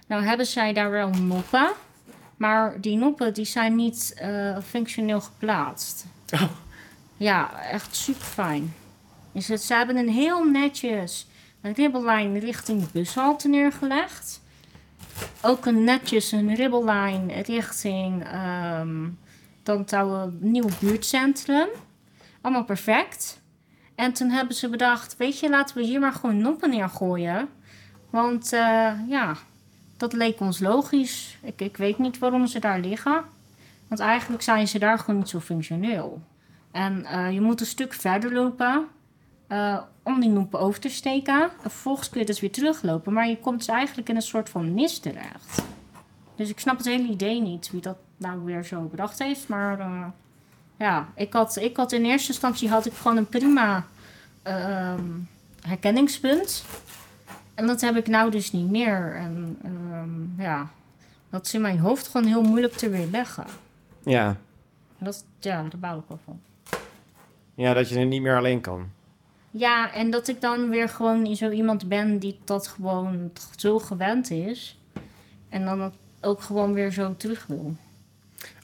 Nou 0.06 0.24
hebben 0.24 0.46
zij 0.46 0.72
daar 0.72 0.90
wel 0.90 1.10
noppen. 1.10 1.72
Maar 2.36 2.80
die 2.80 2.96
noppen 2.96 3.34
die 3.34 3.44
zijn 3.44 3.76
niet 3.76 4.14
eh, 4.16 4.58
functioneel 4.58 5.20
geplaatst. 5.20 6.06
Oh. 6.32 6.42
Ja, 7.16 7.62
echt 7.62 7.96
super 7.96 8.24
fijn. 8.24 8.74
Dus 9.32 9.48
het, 9.48 9.62
ze 9.62 9.74
hebben 9.74 9.96
een 9.96 10.08
heel 10.08 10.44
netjes 10.44 11.26
een 11.60 11.72
ribbellijn 11.72 12.38
richting 12.38 12.80
de 12.80 12.88
bushalte 12.92 13.48
neergelegd. 13.48 14.42
Ook 15.42 15.66
een 15.66 15.84
netjes 15.84 16.32
een 16.32 16.54
ribbellijn 16.54 17.42
richting 17.42 18.24
ehm 18.24 19.06
dan 19.64 19.78
het 19.78 19.92
oude 19.92 20.32
nieuwe 20.40 20.72
buurtcentrum. 20.80 21.68
Allemaal 22.40 22.64
perfect. 22.64 23.40
En 23.94 24.12
toen 24.12 24.30
hebben 24.30 24.56
ze 24.56 24.68
bedacht, 24.68 25.16
weet 25.16 25.38
je, 25.38 25.48
laten 25.48 25.76
we 25.76 25.82
hier 25.82 26.00
maar 26.00 26.12
gewoon 26.12 26.38
noppen 26.38 26.70
neergooien. 26.70 27.48
Want 28.10 28.52
eh, 28.52 28.92
ja, 29.08 29.36
dat 30.10 30.12
leek 30.12 30.40
ons 30.40 30.60
logisch. 30.60 31.38
Ik, 31.42 31.60
ik 31.60 31.76
weet 31.76 31.98
niet 31.98 32.18
waarom 32.18 32.46
ze 32.46 32.58
daar 32.58 32.80
liggen. 32.80 33.24
Want 33.88 34.00
eigenlijk 34.00 34.42
zijn 34.42 34.68
ze 34.68 34.78
daar 34.78 34.98
gewoon 34.98 35.18
niet 35.18 35.28
zo 35.28 35.40
functioneel. 35.40 36.22
En 36.70 37.04
eh, 37.04 37.32
je 37.32 37.40
moet 37.40 37.60
een 37.60 37.66
stuk 37.66 37.92
verder 37.92 38.32
lopen 38.32 38.86
eh, 39.46 39.78
om 40.02 40.20
die 40.20 40.30
noepen 40.30 40.60
over 40.60 40.80
te 40.80 40.88
steken. 40.88 41.42
En 41.42 41.70
vervolgens 41.70 42.10
kun 42.10 42.20
je 42.20 42.26
dus 42.26 42.40
weer 42.40 42.52
teruglopen. 42.52 43.12
Maar 43.12 43.28
je 43.28 43.38
komt 43.38 43.58
dus 43.58 43.68
eigenlijk 43.68 44.08
in 44.08 44.16
een 44.16 44.22
soort 44.22 44.48
van 44.48 44.74
nis 44.74 44.98
terecht. 44.98 45.62
Dus 46.36 46.48
ik 46.48 46.60
snap 46.60 46.76
het 46.76 46.86
hele 46.86 47.08
idee 47.08 47.40
niet 47.40 47.70
wie 47.70 47.80
dat 47.80 47.96
nou 48.16 48.44
weer 48.44 48.64
zo 48.64 48.80
bedacht 48.80 49.18
heeft. 49.18 49.48
Maar 49.48 49.80
eh, 49.80 50.06
ja, 50.78 51.08
ik 51.14 51.32
had, 51.32 51.56
ik 51.56 51.76
had 51.76 51.92
in 51.92 52.04
eerste 52.04 52.32
instantie 52.32 52.68
had 52.68 52.86
ik 52.86 52.92
gewoon 52.92 53.16
een 53.16 53.28
prima 53.28 53.86
ehm, 54.42 55.04
herkenningspunt. 55.60 56.64
En 57.54 57.66
dat 57.66 57.80
heb 57.80 57.96
ik 57.96 58.06
nou 58.06 58.30
dus 58.30 58.52
niet 58.52 58.70
meer. 58.70 59.14
En 59.14 59.58
ehm, 59.62 60.42
ja, 60.42 60.70
dat 61.30 61.46
is 61.46 61.54
in 61.54 61.60
mijn 61.60 61.78
hoofd 61.78 62.08
gewoon 62.08 62.26
heel 62.26 62.42
moeilijk 62.42 62.72
te 62.72 62.88
weerleggen. 62.88 63.44
Ja. 64.04 64.36
Dat, 64.98 65.24
ja, 65.38 65.62
daar 65.62 65.78
bouw 65.78 65.98
ik 65.98 66.04
wel 66.08 66.18
van. 66.24 66.40
ja, 67.54 67.74
dat 67.74 67.88
je 67.88 67.98
er 67.98 68.06
niet 68.06 68.22
meer 68.22 68.36
alleen 68.36 68.60
kan. 68.60 68.90
Ja, 69.50 69.92
en 69.92 70.10
dat 70.10 70.28
ik 70.28 70.40
dan 70.40 70.68
weer 70.68 70.88
gewoon 70.88 71.36
zo 71.36 71.50
iemand 71.50 71.88
ben 71.88 72.18
die 72.18 72.38
dat 72.44 72.66
gewoon 72.66 73.30
zo 73.56 73.78
gewend 73.78 74.30
is. 74.30 74.78
En 75.48 75.64
dan 75.64 75.92
ook 76.20 76.40
gewoon 76.40 76.72
weer 76.72 76.92
zo 76.92 77.14
terug 77.16 77.46
wil. 77.46 77.76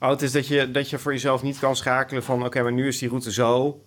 Oh, 0.00 0.10
het 0.10 0.22
is 0.22 0.32
dat 0.32 0.46
je, 0.46 0.70
dat 0.70 0.90
je 0.90 0.98
voor 0.98 1.12
jezelf 1.12 1.42
niet 1.42 1.58
kan 1.58 1.76
schakelen 1.76 2.22
van... 2.22 2.44
oké, 2.44 2.62
maar 2.62 2.72
nu 2.72 2.86
is 2.86 2.98
die 2.98 3.08
route 3.08 3.32
zo. 3.32 3.80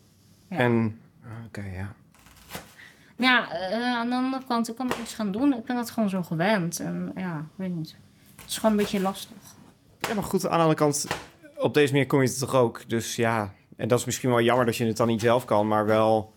Ja. 0.47 0.57
En... 0.57 0.99
Oké, 1.45 1.63
ja. 1.75 1.93
Maar 3.15 3.27
ja, 3.27 3.51
eh, 3.51 3.95
aan 3.95 4.09
de 4.09 4.15
andere 4.15 4.43
kant, 4.47 4.69
ik 4.69 4.75
kan 4.75 4.91
er 4.91 4.99
iets 5.01 5.13
gaan 5.13 5.31
doen. 5.31 5.53
Ik 5.53 5.65
ben 5.65 5.75
dat 5.75 5.91
gewoon 5.91 6.09
zo 6.09 6.23
gewend. 6.23 6.79
En 6.79 7.11
ja, 7.15 7.37
ik 7.37 7.55
weet 7.55 7.75
niet. 7.75 7.95
Het 8.41 8.49
is 8.49 8.55
gewoon 8.55 8.71
een 8.71 8.77
beetje 8.77 8.99
lastig. 8.99 9.37
Ja, 9.99 10.13
maar 10.13 10.23
goed, 10.23 10.45
aan 10.45 10.51
de 10.51 10.57
andere 10.57 10.75
kant... 10.75 11.07
op 11.57 11.73
deze 11.73 11.91
manier 11.91 12.07
kom 12.07 12.21
je 12.21 12.27
het 12.27 12.39
toch 12.39 12.55
ook. 12.55 12.89
Dus 12.89 13.15
ja, 13.15 13.53
en 13.75 13.87
dat 13.87 13.99
is 13.99 14.05
misschien 14.05 14.29
wel 14.29 14.41
jammer 14.41 14.65
dat 14.65 14.75
je 14.75 14.85
het 14.85 14.97
dan 14.97 15.07
niet 15.07 15.21
zelf 15.21 15.45
kan... 15.45 15.67
maar 15.67 15.85
wel... 15.85 16.33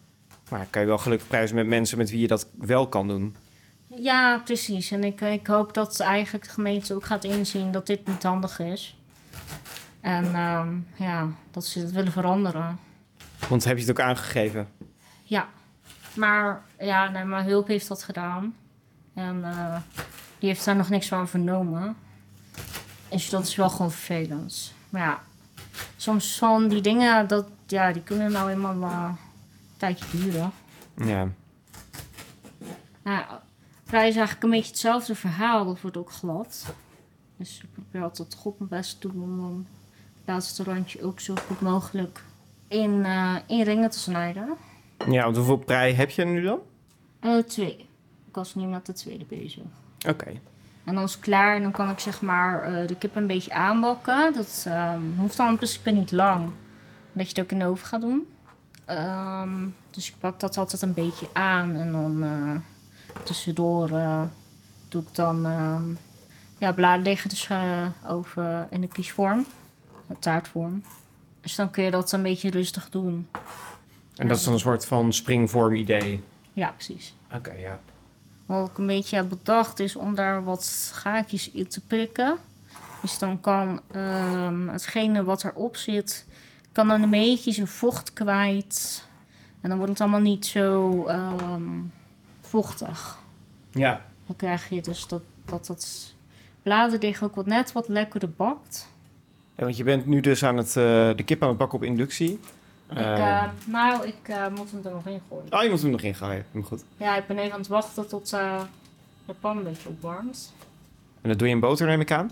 Maar 0.51 0.67
kan 0.71 0.83
je 0.83 0.89
wel 0.89 0.99
gelukkig 0.99 1.29
prijzen 1.29 1.57
met 1.57 1.67
mensen 1.67 1.99
met 1.99 2.11
wie 2.11 2.21
je 2.21 2.27
dat 2.27 2.49
wel 2.59 2.89
kan 2.89 3.09
doen. 3.09 3.37
Ja, 3.87 4.39
precies. 4.45 4.91
En 4.91 5.05
ik, 5.05 5.21
ik 5.21 5.47
hoop 5.47 5.75
dat 5.75 6.01
eigenlijk 6.01 6.45
de 6.45 6.51
gemeente 6.51 6.95
ook 6.95 7.05
gaat 7.05 7.25
inzien 7.25 7.73
dat 7.73 7.87
dit 7.87 8.07
niet 8.07 8.23
handig 8.23 8.59
is. 8.59 8.97
En 10.01 10.25
ehm, 10.35 10.77
ja, 10.97 11.29
dat 11.51 11.67
ze 11.67 11.79
het 11.79 11.93
willen 11.93 12.13
veranderen. 12.13 12.79
Want 13.49 13.65
heb 13.65 13.77
je 13.77 13.83
het 13.83 13.91
ook 13.91 14.07
aangegeven? 14.07 14.69
Ja, 15.23 15.49
maar 16.17 16.63
ja, 16.79 17.11
nee, 17.11 17.25
mijn 17.25 17.45
hulp 17.45 17.67
heeft 17.67 17.89
dat 17.89 18.03
gedaan. 18.03 18.55
En 19.15 19.45
eh, 19.45 19.77
die 20.39 20.49
heeft 20.49 20.65
daar 20.65 20.77
nog 20.77 20.89
niks 20.89 21.09
van 21.09 21.29
vernomen. 21.29 21.97
Dus 23.09 23.31
dat 23.31 23.47
is 23.47 23.57
wel 23.57 23.71
gewoon 23.71 23.91
vervelend. 23.91 24.73
Maar 24.91 25.03
ja, 25.03 25.21
soms 25.97 26.39
van 26.39 26.69
die 26.69 26.81
dingen, 26.81 27.29
dat, 27.29 27.47
ja, 27.67 27.93
die 27.93 28.03
kunnen 28.03 28.33
nou 28.33 28.51
eenmaal 28.51 28.83
eh, 28.83 29.09
een 29.09 29.17
tijdje 29.77 30.19
duren. 30.19 30.53
Ja. 30.97 31.29
Nou, 33.03 33.25
vrij 33.85 34.09
is 34.09 34.17
eigenlijk 34.17 34.45
een 34.45 34.51
beetje 34.51 34.71
hetzelfde 34.71 35.15
verhaal. 35.15 35.65
Dat 35.65 35.81
wordt 35.81 35.97
ook 35.97 36.13
glad. 36.13 36.75
Dus 37.37 37.61
ik 37.63 37.73
probeer 37.73 38.03
altijd 38.03 38.35
goed 38.35 38.59
mijn 38.59 38.71
best 38.71 39.01
te 39.01 39.13
doen 39.13 39.23
om 39.23 39.41
dan 39.41 39.67
het 40.15 40.27
laatste 40.27 40.63
randje 40.63 41.03
ook 41.03 41.21
zo 41.21 41.35
goed 41.47 41.61
mogelijk 41.61 42.23
in, 42.69 43.05
eh, 43.05 43.37
in 43.47 43.63
ringen 43.63 43.91
te 43.91 43.99
snijden. 43.99 44.57
Ja, 45.11 45.23
want 45.25 45.37
hoeveel 45.37 45.57
prei 45.57 45.95
heb 45.95 46.11
je 46.11 46.25
nu 46.25 46.43
dan? 46.43 46.59
Eh, 47.21 47.39
twee. 47.39 47.89
Ik 48.27 48.35
was 48.35 48.55
nu 48.55 48.67
met 48.67 48.87
de 48.87 48.93
tweede 48.93 49.25
bezig. 49.25 49.63
Oké. 50.09 50.41
En 50.85 50.95
dan 50.95 51.05
is 51.05 51.13
het 51.13 51.21
klaar 51.21 51.57
en 51.57 51.63
dan 51.63 51.71
kan 51.71 51.91
ik 51.91 51.99
zeg 51.99 52.23
maar 52.23 52.63
eh, 52.63 52.87
de 52.89 52.97
kip 52.97 53.17
een 53.17 53.27
beetje 53.27 53.53
aanbakken. 53.53 54.33
Dat 54.35 54.65
ehm, 54.69 55.01
hoeft 55.17 55.37
dan 55.37 55.49
in 55.49 55.57
principe 55.57 55.91
niet 55.91 56.13
lang. 56.13 56.51
Dat 57.13 57.23
je 57.23 57.29
het 57.29 57.41
ook 57.41 57.51
in 57.51 57.59
de 57.59 57.67
oven 57.67 57.87
gaat 57.87 58.01
doen. 58.01 58.29
Ehm, 58.85 59.67
dus 59.91 60.09
ik 60.09 60.15
bak 60.21 60.41
dat 60.41 60.57
altijd 60.57 60.83
een 60.83 60.95
beetje 60.95 61.27
aan. 61.33 61.77
En 61.77 61.93
dan 61.93 62.23
eh, 62.23 63.25
tussendoor 63.25 63.89
doe 64.89 65.03
ik 65.03 65.15
dan 65.15 65.47
ehm 65.47 65.85
ja, 66.59 66.73
bladen 66.73 67.03
liggen 67.03 67.29
dus 67.29 67.49
over 68.07 68.67
in 68.71 68.81
de 68.81 68.89
kiesvorm. 68.89 69.47
De 70.07 70.19
taartvorm. 70.19 70.83
Dus 71.41 71.55
dan 71.55 71.71
kun 71.71 71.85
je 71.85 71.91
dat 71.91 72.13
een 72.13 72.23
beetje 72.23 72.51
rustig 72.51 72.91
doen. 72.91 73.29
En 74.17 74.29
dat 74.29 74.37
is 74.37 74.45
dan 74.45 74.53
een 74.53 74.59
soort 74.59 74.87
van 74.87 75.13
springvorm 75.13 75.75
idee. 75.75 76.23
Ja, 76.53 76.71
precies. 76.71 77.15
Oké, 77.35 77.53
ja. 77.53 77.81
Wat 78.47 78.69
ik 78.71 78.79
een 78.79 78.87
beetje 78.87 79.17
heb 79.17 79.29
bedacht 79.29 79.81
is 79.81 79.97
om 79.97 80.15
daar 80.15 80.45
wat 80.45 80.91
gaatjes 80.95 81.51
in 81.51 81.67
te 81.69 81.81
prikken. 81.81 82.37
Dus 83.03 83.19
dan 83.19 83.41
kan 83.41 83.81
ehm, 83.91 84.69
hetgene 84.69 85.25
wat 85.25 85.45
erop 85.45 85.77
zit, 85.77 86.27
kan 86.73 86.89
dan 86.89 87.03
een 87.03 87.11
beetje 87.11 87.53
zijn 87.53 87.67
vocht 87.67 88.13
kwijt. 88.13 89.09
En 89.61 89.69
dan 89.69 89.79
wordt 89.79 89.93
het 89.93 90.01
allemaal 90.01 90.21
niet 90.21 90.47
zo 90.47 91.05
ehm, 91.07 91.63
vochtig. 92.41 93.19
Ja. 93.71 94.05
Dan 94.27 94.37
krijg 94.37 94.69
je 94.69 94.83
dus 94.83 95.07
dat, 95.07 95.23
dat 95.45 95.67
het 95.67 96.15
bladerdeeg 96.63 97.23
ook 97.23 97.35
wat 97.35 97.47
net 97.47 97.73
wat 97.73 97.89
lekkerder 97.89 98.31
bakt. 98.31 98.89
Ja, 99.57 99.65
want 99.65 99.77
je 99.77 99.85
bent 99.85 100.07
nu 100.07 100.21
dus 100.21 100.45
aan 100.45 100.57
het, 100.57 100.69
eh, 100.69 101.11
de 101.17 101.23
kip 101.25 101.43
aan 101.43 101.49
het 101.49 101.59
bakken 101.59 101.79
op 101.79 101.85
inductie. 101.85 102.41
Ik, 102.91 102.97
Eh, 102.97 103.39
eh, 103.43 103.49
nou, 103.67 104.07
ik 104.07 104.29
eh, 104.29 104.47
moet 104.49 104.71
hem 104.71 104.81
er 104.85 104.91
nog 104.91 105.07
in 105.07 105.21
gooien. 105.29 105.53
Oh, 105.53 105.63
je 105.63 105.71
moet 105.71 105.83
hem 105.83 105.91
nog 105.91 106.01
ingooien. 106.01 106.47
Heel 106.53 106.63
goed. 106.63 106.85
Ja, 106.97 107.17
ik 107.17 107.27
ben 107.27 107.39
even 107.39 107.53
aan 107.53 107.59
het 107.59 107.69
wachten 107.69 108.09
tot 108.09 108.33
eh, 108.33 108.61
de 109.27 109.35
pan 109.35 109.57
een 109.57 109.63
beetje 109.65 109.89
opwarmt. 109.89 110.53
En 111.23 111.29
dat 111.29 111.39
doe 111.39 111.49
je 111.49 111.55
in 111.55 111.61
boter, 111.61 111.87
neem 111.87 112.01
ik 112.01 112.11
aan? 112.13 112.31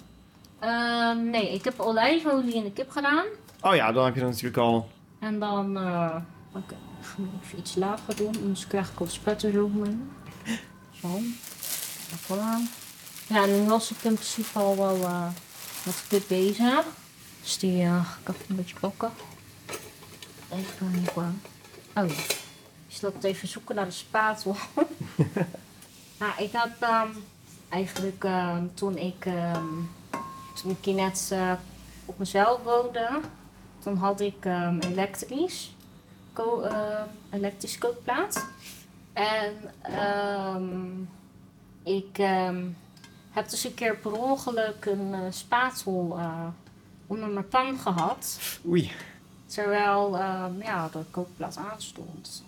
Ehm, 0.58 1.30
nee, 1.30 1.52
ik 1.52 1.64
heb 1.64 1.80
olijfolie 1.80 2.54
in 2.54 2.62
de 2.64 2.72
kip 2.72 2.90
gedaan. 2.90 3.24
Oh 3.60 3.74
ja, 3.74 3.92
dan 3.92 4.04
heb 4.04 4.14
je 4.14 4.20
dan 4.20 4.28
natuurlijk 4.28 4.56
al... 4.56 4.88
En 5.18 5.38
dan... 5.38 5.76
Oké, 6.52 6.74
ik 7.00 7.06
ga 7.06 7.16
even 7.42 7.58
iets 7.58 7.74
lager 7.74 8.16
doen, 8.16 8.36
anders 8.42 8.66
krijg 8.66 8.90
ik 8.90 8.98
wat 8.98 9.12
spetters 9.12 9.56
over 9.56 9.76
me. 9.78 9.96
Zo. 10.90 11.08
Voilà. 12.16 12.72
Ja, 13.26 13.46
nu 13.46 13.62
was 13.66 13.90
ik 13.90 13.96
in 14.02 14.14
principe 14.14 14.58
al 14.58 14.76
wel 14.76 14.96
met 15.84 16.04
dit 16.08 16.26
bezig. 16.28 16.84
Dus 17.42 17.58
die 17.58 17.84
ga 17.86 18.32
ik 18.32 18.48
een 18.48 18.56
beetje 18.56 18.76
pakken. 20.54 20.86
Even 20.86 20.98
hiervoor. 20.98 21.32
Oh 21.94 22.08
ja. 22.08 22.34
Dus 22.86 23.00
dat 23.00 23.24
even 23.24 23.48
zoeken 23.48 23.74
naar 23.74 23.84
de 23.84 23.90
spatel. 23.90 24.56
nou, 26.20 26.32
ik 26.38 26.52
heb 26.52 26.76
ehm, 26.80 27.08
eigenlijk 27.68 28.24
ehm, 28.24 28.64
toen 28.74 28.96
ik, 28.96 29.26
ehm, 29.26 29.66
toen 30.62 30.70
ik 30.70 30.84
hier 30.84 30.94
net 30.94 31.28
eh, 31.32 31.52
op 32.04 32.18
mezelf 32.18 32.62
woonde, 32.62 33.20
toen 33.78 33.96
had 33.96 34.20
ik 34.20 34.44
elektrisch, 34.80 35.74
ko 36.32 36.60
eh, 36.60 37.02
elektrisch 37.30 37.78
kookplaat. 37.78 38.46
En 39.12 39.54
ik 41.82 42.16
heb 43.30 43.48
dus 43.48 43.64
een 43.64 43.74
keer 43.74 43.96
per 43.96 44.12
ongeluk 44.12 44.84
een 44.84 45.14
eh, 45.14 45.20
spatel 45.30 46.18
onder 47.06 47.28
mijn 47.28 47.48
pan 47.48 47.78
gehad. 47.78 48.38
Oei. 48.66 48.92
Terwijl 49.54 50.18
ehm, 50.18 50.62
ja, 50.62 50.88
de 50.92 50.98
kookplaat 51.10 51.56
aanstond. 51.56 52.44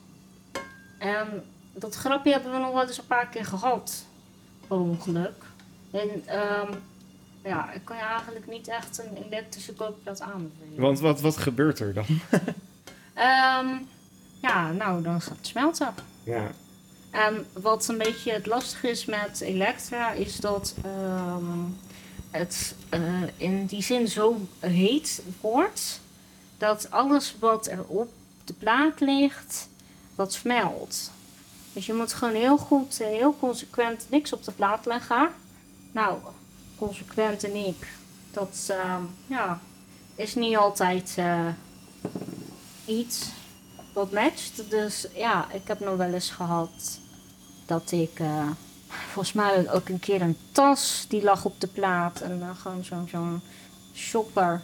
En 0.98 1.44
dat 1.72 1.94
grapje 1.94 2.32
hebben 2.32 2.52
we 2.52 2.58
nog 2.58 2.72
wel 2.72 2.86
eens 2.86 2.98
een 2.98 3.06
paar 3.06 3.28
keer 3.28 3.44
gehad. 3.44 4.04
Ongeluk. 4.68 5.44
En 5.90 6.22
ehm, 6.26 6.72
ja, 7.42 7.72
ik 7.72 7.84
kan 7.84 7.96
je 7.96 8.02
eigenlijk 8.02 8.46
niet 8.46 8.68
echt 8.68 8.98
een 8.98 9.25
elektrische 9.25 9.75
kookplaat 9.75 10.20
aanbevelen. 10.20 10.80
Want 10.80 11.00
wat, 11.00 11.20
wat 11.20 11.36
gebeurt 11.36 11.80
er 11.80 11.94
dan? 11.94 12.06
Ehm, 13.14 13.68
ja, 14.42 14.72
nou, 14.72 15.02
dan 15.02 15.20
gaat 15.20 15.36
het 15.36 15.46
smelten. 15.46 15.94
Ja. 16.22 16.50
En 17.10 17.46
wat 17.52 17.88
een 17.88 17.98
beetje 17.98 18.32
het 18.32 18.46
lastige 18.46 18.90
is 18.90 19.04
met 19.04 19.40
Elektra, 19.40 20.12
is 20.12 20.36
dat 20.36 20.75
het 22.30 22.75
eh, 22.88 23.22
in 23.36 23.66
die 23.66 23.82
zin 23.82 24.08
zo 24.08 24.40
heet 24.60 25.22
wordt, 25.40 26.00
dat 26.58 26.90
alles 26.90 27.36
wat 27.38 27.66
er 27.66 27.84
op 27.86 28.12
de 28.44 28.52
plaat 28.52 29.00
ligt, 29.00 29.68
dat 30.14 30.32
smelt. 30.32 31.10
Dus 31.72 31.86
je 31.86 31.94
moet 31.94 32.12
gewoon 32.12 32.34
heel 32.34 32.58
goed, 32.58 33.00
eh, 33.00 33.06
heel 33.06 33.36
consequent 33.40 34.06
niks 34.10 34.32
op 34.32 34.44
de 34.44 34.52
plaat 34.52 34.86
leggen. 34.86 35.28
Nou, 35.92 36.18
consequent 36.78 37.44
en 37.44 37.54
ik, 37.54 37.86
dat 38.30 38.66
ehm, 38.68 39.02
ja, 39.26 39.60
is 40.14 40.34
niet 40.34 40.56
altijd 40.56 41.14
eh, 41.16 41.47
iets 42.84 43.28
wat 43.92 44.12
matcht. 44.12 44.71
Dus 44.71 45.06
ja, 45.14 45.52
ik 45.52 45.69
heb 45.69 45.80
nog 45.80 45.97
wel 45.97 46.12
eens 46.12 46.30
gehad 46.30 47.00
dat 47.66 47.90
ik 47.90 48.21
eh, 48.21 48.50
volgens 48.88 49.32
mij 49.32 49.73
ook 49.73 49.88
een 49.88 50.00
keer 50.00 50.23
een 50.23 50.36
tas 50.52 51.04
die 51.08 51.23
lag 51.23 51.45
op 51.45 51.60
de 51.60 51.66
plaat 51.66 52.21
en 52.21 52.40
dan 52.40 52.56
gewoon 52.56 52.84
zo'n 52.84 53.08
zo'n 53.10 53.40
shopper. 53.95 54.62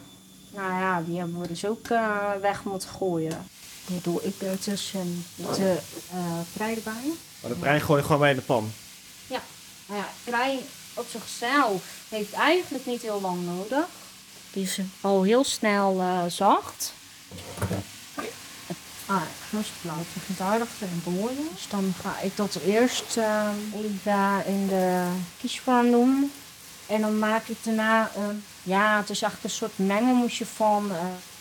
Nou 0.53 0.73
ja, 0.73 1.01
die 1.01 1.17
hebben 1.17 1.39
we 1.39 1.47
dus 1.47 1.65
ook 1.65 1.87
eh, 1.87 2.31
weg 2.41 2.63
moeten 2.63 2.89
gooien. 2.89 3.47
Dat 3.85 4.03
doe 4.03 4.23
ik 4.23 4.41
er 4.41 4.59
tussen 4.59 5.25
de 5.35 5.77
uh, 6.13 6.39
prei 6.53 6.75
erbij. 6.75 7.11
Maar 7.41 7.51
de 7.51 7.57
prei 7.57 7.79
gooi 7.79 7.99
je 7.99 8.05
gewoon 8.05 8.21
bij 8.21 8.29
in 8.29 8.35
de 8.35 8.41
pan. 8.41 8.71
Nou 9.87 9.99
ja, 9.99 10.07
prei 10.23 10.59
op 10.93 11.05
zichzelf 11.09 11.83
heeft 12.09 12.33
eigenlijk 12.33 12.85
niet 12.85 13.01
heel 13.01 13.21
lang 13.21 13.45
nodig. 13.45 13.85
Die 14.51 14.63
is 14.63 14.79
al 15.01 15.23
heel 15.23 15.43
snel 15.43 15.99
eh, 15.99 16.23
zacht. 16.27 16.93
Ah, 19.05 19.21
first 19.49 19.71
plaat 19.81 20.05
begint 20.13 20.39
aardig 20.39 20.69
te 20.79 20.85
boren. 21.03 21.47
Dus 21.53 21.67
dan 21.69 21.93
ga 22.01 22.19
ik 22.19 22.35
dat 22.35 22.59
eerst 22.65 23.17
eh, 23.17 23.49
even 23.75 24.45
in 24.45 24.67
de 24.67 25.07
kiesvorm 25.39 25.91
doen. 25.91 26.31
En 26.87 27.01
dan 27.01 27.19
maak 27.19 27.47
ik 27.47 27.57
daarna, 27.63 28.11
eh, 28.15 28.23
ja, 28.63 28.97
het 28.97 29.09
is 29.09 29.21
eigenlijk 29.21 29.43
een 29.43 29.59
soort 29.59 29.77
mengelmoesje 29.77 30.45
van 30.45 30.91
eh, 30.91 30.97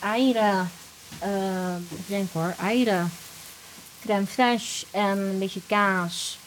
eieren. 0.09 0.71
eh, 1.19 1.77
ik 1.77 2.07
denk 2.09 2.33
hoor, 2.33 2.55
eieren, 2.61 3.13
crème 4.01 4.27
fraîche 4.27 4.91
en 4.91 5.19
een 5.19 5.39
beetje 5.39 5.63
kaas. 5.67 6.39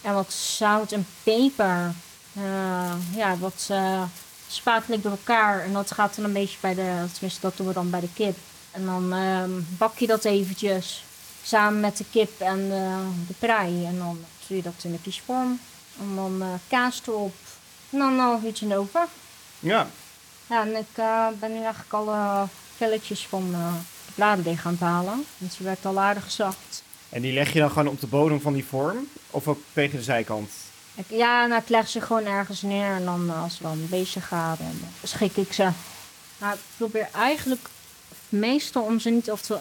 En 0.00 0.14
wat 0.14 0.32
zout 0.32 0.92
en 0.92 1.06
peper. 1.22 1.94
Eh, 2.34 2.92
ja, 3.14 3.36
wat 3.36 3.68
uh, 3.70 4.02
spatel 4.48 4.94
ik 4.94 5.02
door 5.02 5.10
elkaar. 5.10 5.64
En 5.64 5.72
dat 5.72 5.90
gaat 5.90 6.16
dan 6.16 6.24
een 6.24 6.32
beetje 6.32 6.58
bij 6.60 6.74
de, 6.74 7.04
tenminste 7.12 7.40
dat 7.40 7.56
doen 7.56 7.66
we 7.66 7.72
dan 7.72 7.90
bij 7.90 8.00
de 8.00 8.12
kip. 8.14 8.36
En 8.70 8.84
dan 8.84 9.12
ehm, 9.12 9.50
bak 9.68 9.98
je 9.98 10.06
dat 10.06 10.24
eventjes 10.24 11.04
samen 11.42 11.80
met 11.80 11.96
de 11.96 12.04
kip 12.10 12.40
en 12.40 12.68
de 13.26 13.34
prei. 13.38 13.86
En 13.86 13.98
dan 13.98 14.18
doe 14.46 14.56
je 14.56 14.62
dat 14.62 14.74
in 14.82 14.92
de 14.92 15.00
kiesvorm. 15.02 15.60
En 16.00 16.14
dan 16.14 16.42
kaas 16.68 17.02
erop. 17.06 17.34
En 17.90 17.98
dan 17.98 18.16
nog 18.16 18.24
half 18.24 18.42
uurtje 18.42 18.76
over. 18.76 19.06
Ja. 19.58 19.86
Ja, 20.52 20.62
en 20.62 20.76
ik 20.76 20.94
eh, 20.94 21.26
ben 21.40 21.52
nu 21.52 21.62
eigenlijk 21.62 21.92
alle 21.92 22.46
velletjes 22.76 23.26
van 23.26 23.50
eh, 23.52 23.74
de 24.06 24.12
bladerdeeg 24.14 24.66
aan 24.66 24.72
het 24.72 24.80
halen. 24.80 25.24
Want 25.38 25.52
ze 25.52 25.62
werd 25.62 25.86
al 25.86 26.00
aardig 26.00 26.30
zacht. 26.30 26.82
En 27.08 27.22
die 27.22 27.32
leg 27.32 27.52
je 27.52 27.58
dan 27.58 27.70
gewoon 27.70 27.88
op 27.88 28.00
de 28.00 28.06
bodem 28.06 28.40
van 28.40 28.52
die 28.52 28.64
vorm? 28.64 29.08
Of 29.30 29.48
ook 29.48 29.58
tegen 29.72 29.98
de 29.98 30.04
zijkant? 30.04 30.50
Ik, 30.94 31.04
ja, 31.08 31.46
nou, 31.46 31.62
ik 31.62 31.68
leg 31.68 31.88
ze 31.88 32.00
gewoon 32.00 32.24
ergens 32.24 32.62
neer. 32.62 32.94
En 32.94 33.04
dan 33.04 33.28
eh, 33.28 33.42
als 33.42 33.56
ze 33.56 33.62
dan 33.62 33.72
een 33.72 33.88
beetje 33.88 34.20
gaan, 34.20 34.56
dan 34.58 34.80
eh, 34.82 35.08
schik 35.08 35.36
ik 35.36 35.52
ze. 35.52 35.68
Nou, 36.38 36.54
ik 36.54 36.60
probeer 36.76 37.08
eigenlijk 37.14 37.68
meestal 38.28 38.82
om 38.82 38.98
ze 38.98 39.10
niet 39.10 39.30
of 39.30 39.40
te, 39.40 39.58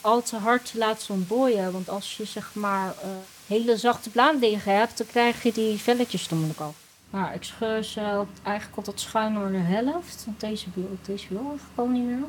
al 0.00 0.22
te 0.22 0.36
hard 0.36 0.70
te 0.70 0.78
laten 0.78 1.14
ontdooien. 1.14 1.72
Want 1.72 1.88
als 1.88 2.16
je 2.16 2.24
zeg 2.24 2.50
maar 2.52 2.94
eh, 3.02 3.08
hele 3.46 3.76
zachte 3.76 4.10
blaaddeeg 4.10 4.64
hebt, 4.64 4.98
dan 4.98 5.06
krijg 5.06 5.42
je 5.42 5.52
die 5.52 5.78
velletjes 5.78 6.28
er 6.28 6.36
moeilijk 6.36 6.60
af. 6.60 6.74
Maar 7.14 7.34
ik 7.34 7.42
scheur 7.42 7.84
ze 7.84 8.24
eigenlijk 8.42 8.76
altijd 8.76 9.00
schuin 9.00 9.34
door 9.34 9.50
de 9.50 9.56
helft. 9.56 10.22
Want 10.24 10.40
deze 10.40 10.66
wil, 10.74 10.98
deze 11.02 11.26
wil 11.28 11.46
eigenlijk 11.48 11.78
al 11.78 11.88
niet 11.88 12.04
meer. 12.04 12.18
Dat 12.18 12.28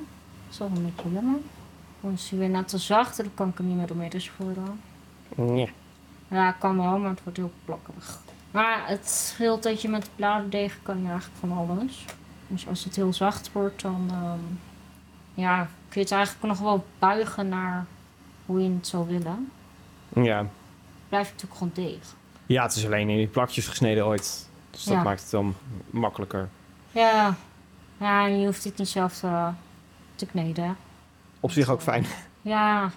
is 0.52 0.58
wel 0.58 0.68
een 0.68 0.84
beetje 0.84 1.12
jammer. 1.12 1.40
Dan 2.02 2.12
is 2.14 2.30
hij 2.30 2.40
weer 2.40 2.50
net 2.50 2.68
te 2.68 2.78
zacht 2.78 3.20
en 3.20 3.24
dan 3.24 3.34
kan 3.34 3.50
ik 3.50 3.58
hem 3.58 3.68
niet 3.68 3.76
meer 3.76 3.88
doormidden 3.88 4.22
scheuren. 4.22 4.82
Ja. 5.36 5.68
Ja, 6.28 6.52
kan 6.52 6.78
wel, 6.78 6.98
maar 6.98 7.10
het 7.10 7.24
wordt 7.24 7.38
heel 7.38 7.52
plakkerig. 7.66 8.20
Maar 8.52 8.88
het 8.88 9.10
scheelt 9.10 9.64
dat 9.64 9.82
je 9.82 9.90
met 9.90 10.10
bladerdeeg 10.16 10.80
kan 10.84 11.02
je 11.02 11.08
eigenlijk 11.08 11.40
van 11.40 11.52
alles. 11.52 12.06
Dus 12.48 12.68
als 12.68 12.84
het 12.84 12.96
heel 12.96 13.14
zacht 13.14 13.52
wordt, 13.52 13.82
dan 13.82 14.08
ehm, 14.10 14.40
ja, 15.34 15.58
kun 15.64 16.00
je 16.02 16.08
het 16.08 16.12
eigenlijk 16.12 16.46
nog 16.46 16.60
wel 16.60 16.86
buigen 17.00 17.50
naar 17.50 17.86
hoe 18.46 18.64
je 18.64 18.70
het 18.70 18.88
zou 18.88 19.08
willen. 19.08 19.52
Ja. 20.14 20.46
Blijft 21.10 21.32
natuurlijk 21.32 21.58
gewoon 21.58 21.74
deeg. 21.74 22.16
Ja, 22.46 22.64
het 22.64 22.76
is 22.76 22.86
alleen 22.86 23.10
in 23.10 23.18
die 23.18 23.28
plakjes 23.28 23.68
gesneden 23.68 24.06
ooit. 24.06 24.54
Dus 24.76 24.84
dat 24.84 24.94
Ja. 24.94 25.04
maakt 25.04 25.22
het 25.22 25.32
dan 25.32 25.56
makkelijker. 25.90 26.50
Ja, 26.92 27.36
ja 27.98 28.26
en 28.26 28.40
je 28.40 28.46
hoeft 28.46 28.64
het 28.64 28.78
niet 28.78 28.88
zelf 28.88 29.20
te, 29.20 29.50
te 30.16 30.26
kneden. 30.26 30.78
Op 31.40 31.52
zich 31.52 31.70
ook 31.70 31.82
fijn. 31.82 32.06
Ja, 32.42 32.92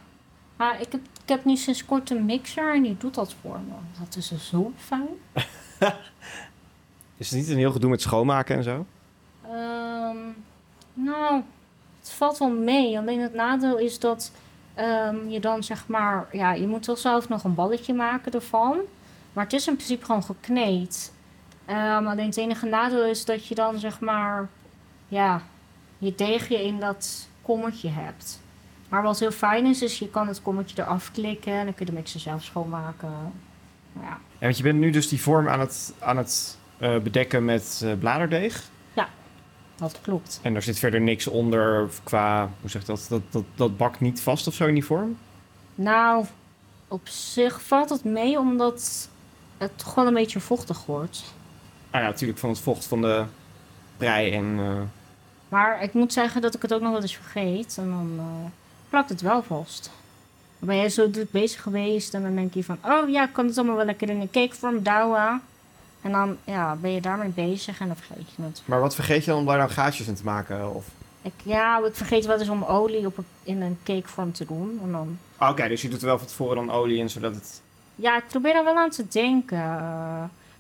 maar 0.57 0.81
ik 0.81 0.93
heb, 0.93 1.01
ik 1.23 1.29
heb 1.29 1.45
nu 1.45 1.57
sinds 1.57 1.85
kort 1.85 2.11
een 2.11 2.25
mixer 2.25 2.75
en 2.75 2.83
die 2.83 2.97
doet 2.97 3.15
dat 3.15 3.35
voor 3.41 3.59
me. 3.59 3.75
Dat 4.05 4.17
is 4.17 4.29
dus 4.29 4.49
zo 4.49 4.73
fijn. 4.77 5.09
Is 7.17 7.31
het 7.31 7.39
niet 7.39 7.49
een 7.49 7.57
heel 7.57 7.73
gedoe 7.73 7.91
met 7.91 8.01
schoonmaken 8.03 8.57
en 8.57 8.63
zo? 8.63 8.87
Ehm, 9.43 10.17
nou, 10.95 11.43
het 12.01 12.11
valt 12.11 12.39
wel 12.39 12.51
mee. 12.51 12.99
Alleen 12.99 13.21
het 13.21 13.35
nadeel 13.35 13.79
is 13.79 13.99
dat 13.99 14.33
ehm, 14.75 15.29
je 15.29 15.41
dan 15.41 15.63
zeg 15.63 15.87
maar... 15.87 16.29
Ja, 16.33 16.53
je 16.53 16.67
moet 16.67 16.87
wel 16.87 16.97
zelf 16.97 17.29
nog 17.29 17.45
een 17.45 17.55
balletje 17.55 17.95
maken 17.95 18.33
ervan. 18.33 18.79
Maar 19.33 19.45
het 19.45 19.53
is 19.53 19.67
in 19.69 19.75
principe 19.77 20.05
gewoon 20.05 20.23
gekneed. 20.25 21.13
Ehm, 21.69 22.07
alleen 22.07 22.27
het 22.27 22.37
enige 22.37 22.67
nadeel 22.67 23.05
is 23.05 23.25
dat 23.25 23.47
je 23.47 23.55
dan 23.55 23.79
zeg 23.79 24.01
maar... 24.01 24.49
Ja, 25.09 25.43
je 25.99 26.15
deegje 26.15 26.65
in 26.65 26.81
dat 26.81 27.29
kommetje 27.43 27.89
hebt. 27.89 28.41
Maar 28.89 29.03
wat 29.03 29.19
heel 29.19 29.31
fijn 29.31 29.67
is, 29.67 29.83
is 29.83 29.99
je 29.99 30.11
kan 30.11 30.29
het 30.29 30.43
kommetje 30.43 30.83
eraf 30.83 31.11
klikken... 31.13 31.53
en 31.53 31.65
dan 31.65 31.75
kun 31.75 31.87
je 31.87 31.93
de 31.93 31.99
mixer 31.99 32.21
zelf 32.21 32.43
schoonmaken. 32.43 33.33
Ja, 33.93 34.01
Ja, 34.09 34.19
want 34.39 34.57
je 34.57 34.63
bent 34.63 34.79
nu 34.79 34.91
dus 34.91 35.09
die 35.09 35.21
vorm 35.21 35.49
aan 35.49 35.61
het, 35.61 35.95
aan 35.99 36.17
het 36.17 36.59
eh, 36.79 36.99
bedekken 36.99 37.45
met 37.45 37.81
eh, 37.85 37.93
bladerdeeg. 37.99 38.63
dat 39.77 40.01
klopt. 40.01 40.41
En 40.43 40.55
er 40.55 40.63
zit 40.63 40.79
verder 40.79 41.01
niks 41.01 41.27
onder 41.27 41.89
qua, 42.03 42.51
hoe 42.61 42.71
zeg 42.71 42.81
je 42.81 42.87
dat, 42.87 43.07
dat, 43.09 43.23
dat, 43.31 43.45
dat 43.55 43.77
bakt 43.77 44.01
niet 44.01 44.21
vast 44.21 44.47
of 44.47 44.55
zo 44.55 44.67
in 44.67 44.75
die 44.75 44.85
vorm? 44.85 45.19
Nou, 45.75 46.25
op 46.89 47.09
zich 47.09 47.63
valt 47.63 47.91
het 47.91 48.05
mee 48.05 48.39
omdat 48.39 49.09
het 49.59 49.85
gewoon 49.85 50.09
een 50.09 50.15
beetje 50.15 50.41
vochtig 50.41 50.87
wordt. 50.87 51.37
Ah 51.91 52.01
ja, 52.01 52.07
natuurlijk 52.07 52.39
van 52.39 52.49
het 52.51 52.59
vocht 52.61 52.85
van 52.87 53.01
de 53.01 53.25
prei 53.97 54.33
en... 54.33 54.57
eh, 54.59 54.73
Maar 55.49 55.83
ik 55.83 55.93
moet 55.95 56.13
zeggen 56.13 56.41
dat 56.41 56.55
ik 56.55 56.63
het 56.63 56.75
ook 56.75 56.81
nog 56.81 56.93
wel 56.93 57.01
eens 57.01 57.17
vergeet. 57.17 57.77
En 57.79 57.89
dan 57.91 58.13
eh, 58.19 58.51
plakt 58.89 59.09
het 59.09 59.21
wel 59.21 59.43
vast. 59.43 59.91
Dan 60.59 60.69
ben 60.69 60.77
je 60.77 60.89
zo 60.89 61.11
druk 61.11 61.31
bezig 61.31 61.63
geweest 61.63 62.15
en 62.15 62.23
dan 62.23 62.35
denk 62.35 62.55
je 62.55 62.65
van... 62.65 62.79
Oh 62.85 63.09
ja, 63.09 63.25
ik 63.25 63.33
kan 63.33 63.47
het 63.47 63.59
allemaal 63.59 63.77
wel 63.77 63.85
lekker 63.85 64.11
in 64.11 64.21
een 64.21 64.31
cakevorm 64.31 64.83
douwen. 64.83 65.41
En 66.03 66.13
dan 66.13 66.37
ja, 66.45 66.77
ben 66.77 66.91
je 66.93 67.01
daarmee 67.01 67.29
bezig 67.29 67.81
en 67.81 67.87
dan 67.87 67.97
vergeet 67.97 68.31
je 68.37 68.43
het. 68.43 68.63
Maar 68.65 68.81
wat 68.81 68.95
vergeet 68.95 69.25
je 69.25 69.31
dan 69.31 69.41
om 69.41 69.47
daar 69.47 69.59
dan 69.59 69.71
gaatjes 69.71 70.07
in 70.07 70.15
te 70.15 70.25
maken? 70.25 70.75
Of... 70.75 70.87
Ik, 71.23 71.33
ja, 71.43 71.79
ik 71.87 71.95
vergeet 71.95 72.27
wel 72.27 72.39
eens 72.39 72.49
om 72.49 72.63
olie 72.65 73.07
op 73.07 73.19
een- 73.19 73.25
in 73.43 73.61
een 73.63 73.79
cakevorm 73.85 74.33
te 74.33 74.45
doen. 74.47 74.81
En 74.83 74.93
dan... 74.93 75.19
Ah, 75.37 75.51
Oké, 75.51 75.69
dus 75.69 75.83
je 75.83 75.89
doet 75.89 76.01
er 76.01 76.07
wel 76.07 76.19
van 76.19 76.27
tevoren 76.27 76.57
dan 76.57 76.71
olie 76.71 76.99
in, 76.99 77.11
zodat 77.11 77.35
het... 77.35 77.63
Ja, 77.95 78.17
ik 78.17 78.27
probeer 78.29 78.55
er 78.57 78.65
wel 78.65 78.77
aan 78.77 78.91
te 78.91 79.09
denken. 79.09 79.59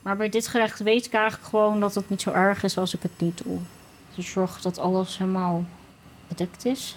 Maar 0.08 0.16
bij 0.16 0.28
dit 0.28 0.48
gerecht 0.48 0.78
weet 0.78 1.06
ik 1.06 1.12
eigenlijk 1.12 1.48
gewoon 1.48 1.80
dat 1.80 1.94
het 1.94 2.10
niet 2.10 2.20
zo 2.20 2.30
erg 2.30 2.62
is 2.62 2.78
als 2.78 2.94
ik 2.94 3.02
het 3.02 3.20
niet 3.20 3.42
doe. 3.44 3.58
Dus 4.14 4.30
zorg 4.30 4.60
dat 4.60 4.78
alles 4.78 5.18
helemaal 5.18 5.64
bedekt 6.28 6.64
is. 6.64 6.96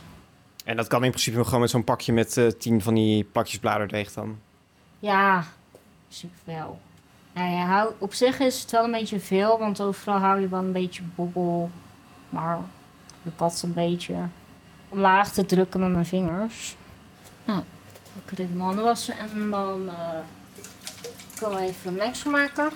En 0.65 0.76
dat 0.76 0.88
kan 0.88 1.04
in 1.04 1.10
principe 1.10 1.43
gewoon 1.43 1.60
met 1.60 1.69
zo'n 1.69 1.84
pakje 1.84 2.13
met 2.13 2.38
eh, 2.38 2.47
tien 2.47 2.82
van 2.82 2.93
die 2.93 3.24
plakjes 3.24 3.60
bladerdeeg 3.60 4.13
dan. 4.13 4.39
Ja, 5.00 5.43
super 6.10 6.39
wel. 6.43 6.80
Nou 7.34 7.52
ja, 7.52 7.65
hou, 7.65 7.93
op 7.97 8.13
zich 8.13 8.39
is 8.39 8.62
het 8.62 8.71
wel 8.71 8.84
een 8.84 8.91
beetje 8.91 9.19
veel, 9.19 9.60
want 9.60 9.82
overal 9.82 10.19
hou 10.19 10.39
je 10.39 10.47
wel 10.47 10.60
een 10.60 10.71
beetje 10.71 11.04
bobbel. 11.15 11.69
Maar 12.30 12.60
je 13.21 13.30
pad 13.30 13.62
een 13.63 13.74
beetje 13.74 14.15
omlaag 14.89 15.32
te 15.32 15.45
drukken 15.45 15.80
met 15.80 15.91
mijn 15.91 16.06
vingers. 16.06 16.76
Nou, 17.45 17.63
ik 18.26 18.38
dit 18.38 18.50
mijn 18.54 18.65
handen 18.65 18.84
wassen 18.84 19.17
en 19.17 19.50
dan 19.50 19.89
kan 21.39 21.56
we 21.56 21.62
even 21.62 21.88
een 21.91 21.93
mengsel 21.93 22.32
maken. 22.32 22.71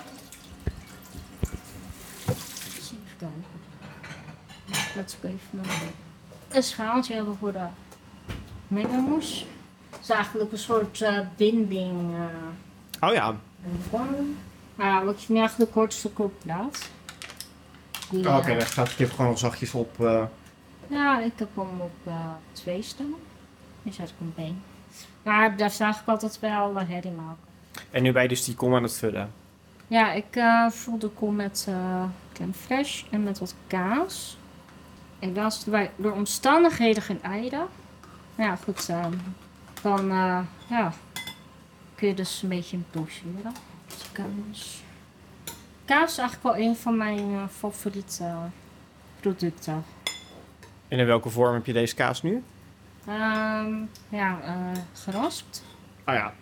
Kijken. 3.25 4.95
Laat 4.95 5.17
ik 5.21 5.29
even 5.29 5.59
een- 5.71 5.91
een 6.57 6.63
schaaltje 6.63 7.13
hebben 7.13 7.37
voor 7.37 7.51
de 7.51 7.65
mengelmoes. 8.67 9.45
Het 9.89 9.99
is 10.01 10.09
eigenlijk 10.09 10.51
een 10.51 10.57
soort 10.57 11.01
eh, 11.01 11.19
binding. 11.37 12.13
eh, 12.15 13.09
Oh 13.09 13.13
ja. 13.13 13.35
Maar 14.75 15.05
wat 15.05 15.23
je 15.23 15.33
nu 15.33 15.39
eigenlijk 15.39 15.71
kort 15.71 15.93
stuk 15.93 16.19
op 16.19 16.33
laat. 16.45 16.89
Oh, 18.13 18.37
oké, 18.37 18.51
eh, 18.51 18.57
daar 18.57 18.61
gaat 18.67 18.95
kip 18.95 19.11
gewoon 19.11 19.27
nog 19.29 19.39
zachtjes 19.39 19.73
op. 19.73 19.99
eh. 20.05 20.23
Ja, 20.87 21.19
ik 21.21 21.31
heb 21.35 21.49
hem 21.55 21.81
op 21.81 21.95
eh, 22.03 22.29
twee 22.51 22.81
staan. 22.81 23.13
Nu 23.81 23.91
zet 23.91 24.09
ik 24.09 24.15
hem 24.17 24.27
op 24.27 24.37
één. 24.37 24.61
Maar 25.23 25.57
daar 25.57 25.71
zag 25.71 26.01
ik 26.01 26.07
altijd 26.07 26.39
wel 26.39 26.73
wat 26.73 26.87
herrie 26.87 27.11
maken. 27.11 27.43
En 27.91 28.03
nu 28.03 28.11
ben 28.11 28.21
je 28.21 28.27
dus 28.27 28.43
die 28.45 28.55
kom 28.55 28.75
aan 28.75 28.83
het 28.83 28.93
vullen. 28.97 29.31
Ja, 29.87 30.11
ik 30.11 30.35
eh 30.35 30.69
vul 30.69 30.97
de 30.97 31.07
kom 31.07 31.35
met 31.35 31.65
eh 31.69 32.03
crème 32.35 32.53
fraîche 32.53 33.09
en 33.09 33.23
met 33.23 33.39
wat 33.39 33.55
kaas. 33.67 34.37
En 35.19 35.33
dan 35.33 35.45
is 35.45 35.65
het 35.65 35.89
door 35.95 36.11
omstandigheden 36.11 37.03
geen 37.03 37.21
eieren. 37.23 37.67
Nou 38.35 38.49
ja, 38.49 38.55
goed. 38.55 38.89
eh, 38.89 39.05
dan 39.81 40.11
eh, 40.11 40.39
ja, 40.69 40.93
kun 41.95 42.07
je 42.07 42.13
dus 42.13 42.41
een 42.43 42.49
beetje 42.49 42.77
doseren. 42.91 43.53
Dus 43.87 44.11
kaas. 44.11 44.83
Kaas 45.85 46.11
is 46.11 46.17
eigenlijk 46.17 46.55
wel 46.57 46.65
een 46.67 46.75
van 46.75 46.97
mijn 46.97 47.19
eh, 47.33 47.43
favoriete 47.57 48.33
producten. 49.19 49.83
En 50.87 50.99
in 50.99 51.05
welke 51.05 51.29
vorm 51.29 51.53
heb 51.53 51.65
je 51.65 51.73
deze 51.73 51.95
kaas 51.95 52.21
nu? 52.21 52.43
Ehm, 53.07 53.73
ja, 54.09 54.39
eh, 54.41 54.79
geraspt. 54.93 55.63
Ah 56.03 56.15
ja. 56.15 56.33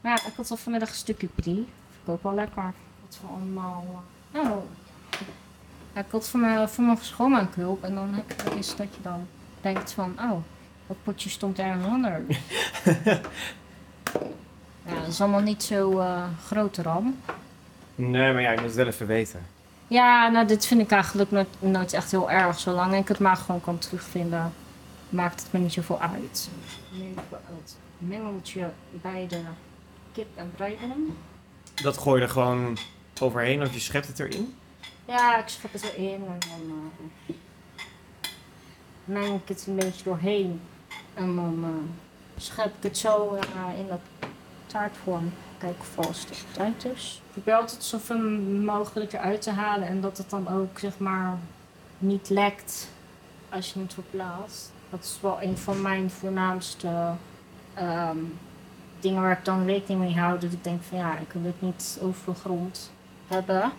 Maar 0.00 0.12
ja, 0.22 0.28
ik 0.28 0.34
had 0.36 0.50
al 0.50 0.56
vanmiddag 0.56 0.88
een 0.88 0.94
stukje 0.94 1.26
brie. 1.34 1.54
Vind 1.54 2.02
ik 2.02 2.08
ook 2.08 2.22
wel 2.22 2.34
lekker. 2.34 2.72
Wat 3.06 3.16
voor 3.20 3.30
allemaal... 3.30 4.02
eh, 4.32 4.40
oh. 4.40 4.56
Ja, 5.96 6.02
ik 6.02 6.10
had 6.10 6.28
van 6.28 6.40
mijn, 6.40 6.68
van 6.68 6.86
mijn 6.86 6.98
schoonmaakhulp. 7.00 7.84
En 7.84 7.94
dan 7.94 8.14
heb 8.14 8.30
je 8.30 8.44
wel 8.44 8.56
eens 8.56 8.76
dat 8.76 8.86
je 8.94 9.02
dan 9.02 9.26
denkt 9.60 9.92
van... 9.92 10.14
Oh, 10.20 10.38
dat 10.86 10.96
potje 11.02 11.30
stond 11.30 11.58
ergens 11.58 11.86
onder. 11.86 12.22
ja, 14.86 14.94
dat 15.00 15.08
is 15.08 15.20
allemaal 15.20 15.40
niet 15.40 15.62
zo 15.62 16.00
eh 16.00 16.24
grote 16.44 16.82
ram. 16.82 17.20
Nee, 17.94 18.32
maar 18.32 18.42
ja, 18.42 18.50
je 18.50 18.56
moet 18.56 18.66
het 18.66 18.74
wel 18.76 18.86
even 18.86 19.06
weten. 19.06 19.46
Ja, 19.86 20.28
nou, 20.28 20.46
dit 20.46 20.66
vind 20.66 20.80
ik 20.80 20.90
eigenlijk 20.90 21.30
nooit, 21.30 21.48
nooit 21.58 21.92
echt 21.92 22.10
heel 22.10 22.30
erg. 22.30 22.58
Zolang 22.58 22.94
ik 22.94 23.08
het 23.08 23.18
maar 23.18 23.36
gewoon 23.36 23.60
kan 23.60 23.78
terugvinden, 23.78 24.52
maakt 25.08 25.42
het 25.42 25.52
me 25.52 25.58
niet 25.58 25.72
zoveel 25.72 26.00
uit. 26.00 26.50
Nu 26.92 27.14
het 27.16 27.76
mengeltje 27.98 28.70
bij 28.90 29.26
de 29.28 29.40
kip 30.12 30.28
en 30.34 30.52
breidelen. 30.56 31.16
Dat 31.74 31.98
gooi 31.98 32.20
je 32.20 32.26
er 32.26 32.32
gewoon 32.32 32.78
overheen 33.20 33.62
of 33.62 33.72
je 33.72 33.80
schept 33.80 34.06
het 34.06 34.18
erin? 34.18 34.54
Ja, 35.06 35.38
ik 35.38 35.48
schep 35.48 35.72
het 35.72 35.82
erin 35.82 36.24
en 36.26 36.38
dan 36.38 36.92
eh, 37.26 37.34
meng 39.04 39.40
ik 39.40 39.48
het 39.48 39.66
een 39.66 39.76
beetje 39.76 40.04
doorheen. 40.04 40.60
En 41.14 41.36
dan 41.36 41.64
eh, 41.64 42.42
schep 42.42 42.66
ik 42.76 42.82
het 42.82 42.98
zo 42.98 43.34
eh, 43.34 43.78
in 43.78 43.86
dat 43.86 44.00
taartvorm. 44.66 45.32
Kijk 45.58 45.80
of 45.80 45.98
alles 45.98 46.26
uit 46.58 46.84
is. 46.84 47.22
Ik 47.26 47.32
probeer 47.32 47.54
altijd 47.54 47.82
zoveel 47.82 48.18
mogelijk 48.64 49.12
eruit 49.12 49.42
te 49.42 49.50
halen 49.50 49.88
en 49.88 50.00
dat 50.00 50.18
het 50.18 50.30
dan 50.30 50.48
ook 50.48 50.78
zeg 50.78 50.98
maar 50.98 51.38
niet 51.98 52.28
lekt 52.28 52.88
als 53.48 53.72
je 53.72 53.80
het 53.80 53.94
verplaatst. 53.94 54.72
Dat 54.90 55.04
is 55.04 55.18
wel 55.20 55.42
een 55.42 55.58
van 55.58 55.82
mijn 55.82 56.10
voornaamste 56.10 57.12
ehm, 57.74 58.18
dingen 59.00 59.22
waar 59.22 59.38
ik 59.38 59.44
dan 59.44 59.66
rekening 59.66 60.00
mee 60.00 60.18
hou. 60.18 60.38
Dat 60.38 60.52
ik 60.52 60.64
denk 60.64 60.82
van 60.82 60.98
ja, 60.98 61.18
ik 61.18 61.32
wil 61.32 61.42
het 61.42 61.62
niet 61.62 61.98
over 62.02 62.34
grond 62.34 62.92
hebben. 63.26 63.72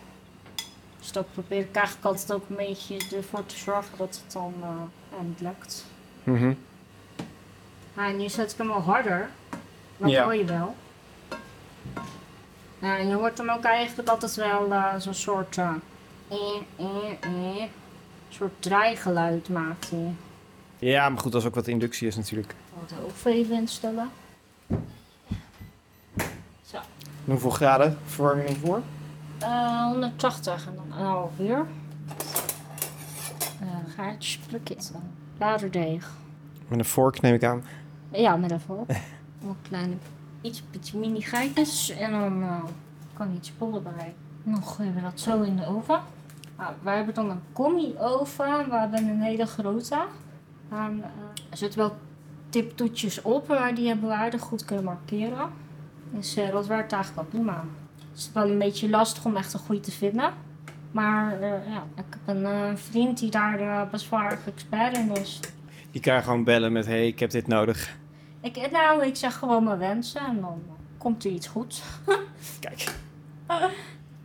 Dus 1.07 1.15
dat 1.15 1.31
probeer 1.33 1.59
ik 1.59 1.75
eigenlijk 1.75 2.05
altijd 2.05 2.31
ook 2.33 2.49
een 2.49 2.55
beetje 2.55 2.97
ervoor 3.17 3.45
te 3.45 3.57
zorgen 3.57 3.97
dat 3.97 4.21
het 4.23 4.33
dan 4.33 4.53
eh, 4.61 5.19
niet 5.25 5.41
lukt. 5.41 5.85
Mhm. 6.23 6.53
Maar 7.93 8.13
nu 8.13 8.29
zet 8.29 8.51
ik 8.51 8.57
hem 8.57 8.71
al 8.71 8.81
harder. 8.81 9.29
Dat 9.97 10.09
Ja. 10.09 10.23
hoor 10.23 10.35
je 10.35 10.45
wel. 10.45 10.75
Ja, 12.79 12.97
en 12.97 13.07
je 13.07 13.13
hoort 13.15 13.37
hem 13.37 13.49
ook 13.49 13.63
eigenlijk 13.63 14.09
altijd 14.09 14.35
wel 14.35 14.71
eh, 14.73 14.95
zo'n 14.97 15.13
soort, 15.13 15.57
eh, 15.57 15.71
eh, 16.27 16.37
eh, 16.75 17.11
eh, 17.21 17.63
soort 18.29 18.53
draaigeluid 18.59 19.49
maakt 19.49 19.89
hij. 19.89 20.13
Ja, 20.79 21.09
maar 21.09 21.19
goed, 21.19 21.31
dat 21.31 21.41
is 21.41 21.47
ook 21.47 21.55
wat 21.55 21.67
inductie 21.67 22.07
is 22.07 22.15
natuurlijk. 22.15 22.51
Ik 22.51 22.57
zal 22.89 22.97
het 22.97 23.05
ook 23.25 23.33
even 23.33 23.55
instellen. 23.55 24.09
Zo. 26.65 26.77
En 26.77 26.83
hoeveel 27.25 27.49
graden 27.49 27.97
verwarming 28.05 28.47
hiervoor? 28.47 28.81
Eh 29.39 29.85
180 29.85 30.67
en 30.67 30.75
dan 30.75 30.99
een 30.99 31.05
half 31.05 31.39
uur. 31.39 31.65
Uh, 33.61 33.67
gaatjes, 33.95 34.37
plaketten, 34.37 35.01
bladerdeeg. 35.37 36.11
Met 36.67 36.79
een 36.79 36.85
vork 36.85 37.21
neem 37.21 37.33
ik 37.33 37.43
aan. 37.43 37.63
Ja, 38.11 38.35
met 38.35 38.51
een 38.51 38.59
vork. 38.59 38.91
Nog 39.39 39.55
kleine, 39.61 39.93
iets, 40.41 40.63
beetje 40.71 40.97
mini 40.97 41.21
geitjes. 41.21 41.89
En 41.89 42.11
dan 42.11 42.43
eh, 42.43 42.63
kan 43.13 43.33
iets 43.35 43.51
pollen 43.51 43.83
bij. 43.83 44.13
Dan 44.43 44.63
gooien 44.63 44.95
we 44.95 45.01
dat 45.01 45.19
zo 45.19 45.41
in 45.41 45.55
de 45.55 45.65
oven. 45.65 45.99
Nou, 46.57 46.73
wij 46.81 46.95
hebben 46.95 47.13
dan 47.13 47.29
een 47.29 47.41
combi-oven. 47.53 48.69
We 48.69 48.75
hebben 48.75 49.07
een 49.07 49.21
hele 49.21 49.45
grote. 49.45 50.05
En, 50.69 51.03
eh, 51.03 51.49
er 51.49 51.57
zitten 51.57 51.79
wel 51.79 51.95
tiptoetjes 52.49 53.21
op, 53.21 53.47
maar 53.47 53.75
die 53.75 53.87
hebben 53.87 54.09
we 54.09 54.15
aardig 54.15 54.41
goed 54.41 54.65
kunnen 54.65 54.85
markeren. 54.85 55.49
Dus 56.11 56.35
eh, 56.35 56.51
dat 56.51 56.67
werkt 56.67 56.91
eigenlijk 56.91 57.31
wel 57.31 57.41
prima. 57.41 57.63
Het 58.17 58.25
is 58.25 58.31
wel 58.33 58.49
een 58.49 58.59
beetje 58.59 58.89
lastig 58.89 59.25
om 59.25 59.35
echt 59.35 59.53
een 59.53 59.59
goede 59.59 59.81
te 59.81 59.91
vinden. 59.91 60.33
Maar 60.91 61.41
eh, 61.41 61.49
ja, 61.49 61.83
ik 61.95 62.03
heb 62.09 62.35
een 62.35 62.45
eh, 62.45 62.75
vriend 62.75 63.19
die 63.19 63.31
daar 63.31 63.59
eh, 63.59 63.89
best 63.91 64.09
wel 64.09 64.19
erg 64.19 64.47
expert 64.47 64.97
in 64.97 65.15
is. 65.15 65.39
Die 65.91 66.01
kan 66.01 66.23
gewoon 66.23 66.43
bellen 66.43 66.71
met, 66.71 66.85
hey, 66.85 67.07
ik 67.07 67.19
heb 67.19 67.29
dit 67.29 67.47
nodig. 67.47 67.97
Ik, 68.41 68.71
nou, 68.71 69.05
ik 69.05 69.15
zeg 69.15 69.35
gewoon 69.37 69.63
mijn 69.63 69.77
wensen 69.77 70.21
en 70.21 70.41
dan 70.41 70.61
komt 70.97 71.25
er 71.25 71.31
iets 71.31 71.47
goeds. 71.47 71.81
Kijk. 72.59 72.95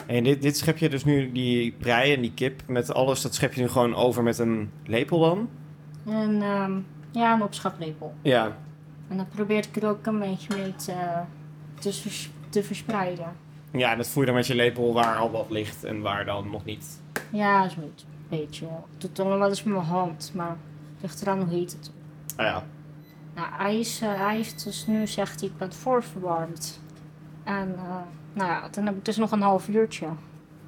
En 0.06 0.24
dit, 0.24 0.42
dit 0.42 0.56
schep 0.56 0.78
je 0.78 0.88
dus 0.88 1.04
nu, 1.04 1.32
die 1.32 1.72
prei 1.72 2.14
en 2.14 2.20
die 2.20 2.34
kip 2.34 2.62
met 2.66 2.94
alles, 2.94 3.22
dat 3.22 3.34
schep 3.34 3.52
je 3.52 3.60
nu 3.60 3.68
gewoon 3.68 3.94
over 3.94 4.22
met 4.22 4.38
een 4.38 4.70
lepel 4.84 5.20
dan? 5.20 5.48
En 6.06 6.42
ehm, 6.42 6.72
ja, 7.10 7.34
een 7.34 7.42
opschaplepel. 7.42 8.14
Ja. 8.22 8.56
En 9.08 9.16
dan 9.16 9.28
probeer 9.28 9.66
ik 9.66 9.82
er 9.82 9.88
ook 9.88 10.06
een 10.06 10.18
beetje 10.18 10.56
mee 10.56 10.74
te, 10.76 10.94
te, 11.80 11.92
vers- 11.92 12.30
te 12.48 12.62
verspreiden. 12.62 13.50
Ja, 13.72 13.90
en 13.90 13.96
dat 13.96 14.08
voer 14.08 14.20
je 14.20 14.26
dan 14.26 14.36
met 14.36 14.46
je 14.46 14.54
lepel 14.54 14.92
waar 14.92 15.16
al 15.16 15.30
wat 15.30 15.50
ligt 15.50 15.84
en 15.84 16.00
waar 16.00 16.24
dan 16.24 16.50
nog 16.50 16.64
niet. 16.64 17.00
Ja, 17.30 17.68
zoiets. 17.68 18.02
Een 18.02 18.38
beetje. 18.38 18.64
Ik 18.64 18.70
doe 18.98 19.08
het 19.08 19.16
dan 19.16 19.28
nog 19.28 19.38
wel 19.38 19.48
eens 19.48 19.62
met 19.62 19.74
mijn 19.74 19.86
hand, 19.86 20.32
maar 20.34 20.56
het 20.92 21.00
ligt 21.02 21.22
eraan 21.22 21.40
hoe 21.40 21.48
heet 21.58 21.72
het. 21.72 21.90
Ah 22.36 22.46
ja. 22.46 22.64
Nou, 23.34 23.48
hij, 23.52 23.78
is, 23.78 24.00
eh, 24.00 24.14
hij 24.14 24.36
heeft 24.36 24.64
dus 24.64 24.86
nu, 24.86 25.06
zegt 25.06 25.40
hij, 25.40 25.48
ik 25.48 25.56
ben 25.56 25.72
voorverwarmd. 25.72 26.80
En 27.44 27.74
eh, 27.76 27.96
Nou 28.32 28.50
ja, 28.50 28.68
dan 28.70 28.86
heb 28.86 28.96
ik 28.96 29.04
dus 29.04 29.16
nog 29.16 29.30
een 29.30 29.40
half 29.40 29.68
uurtje. 29.68 30.06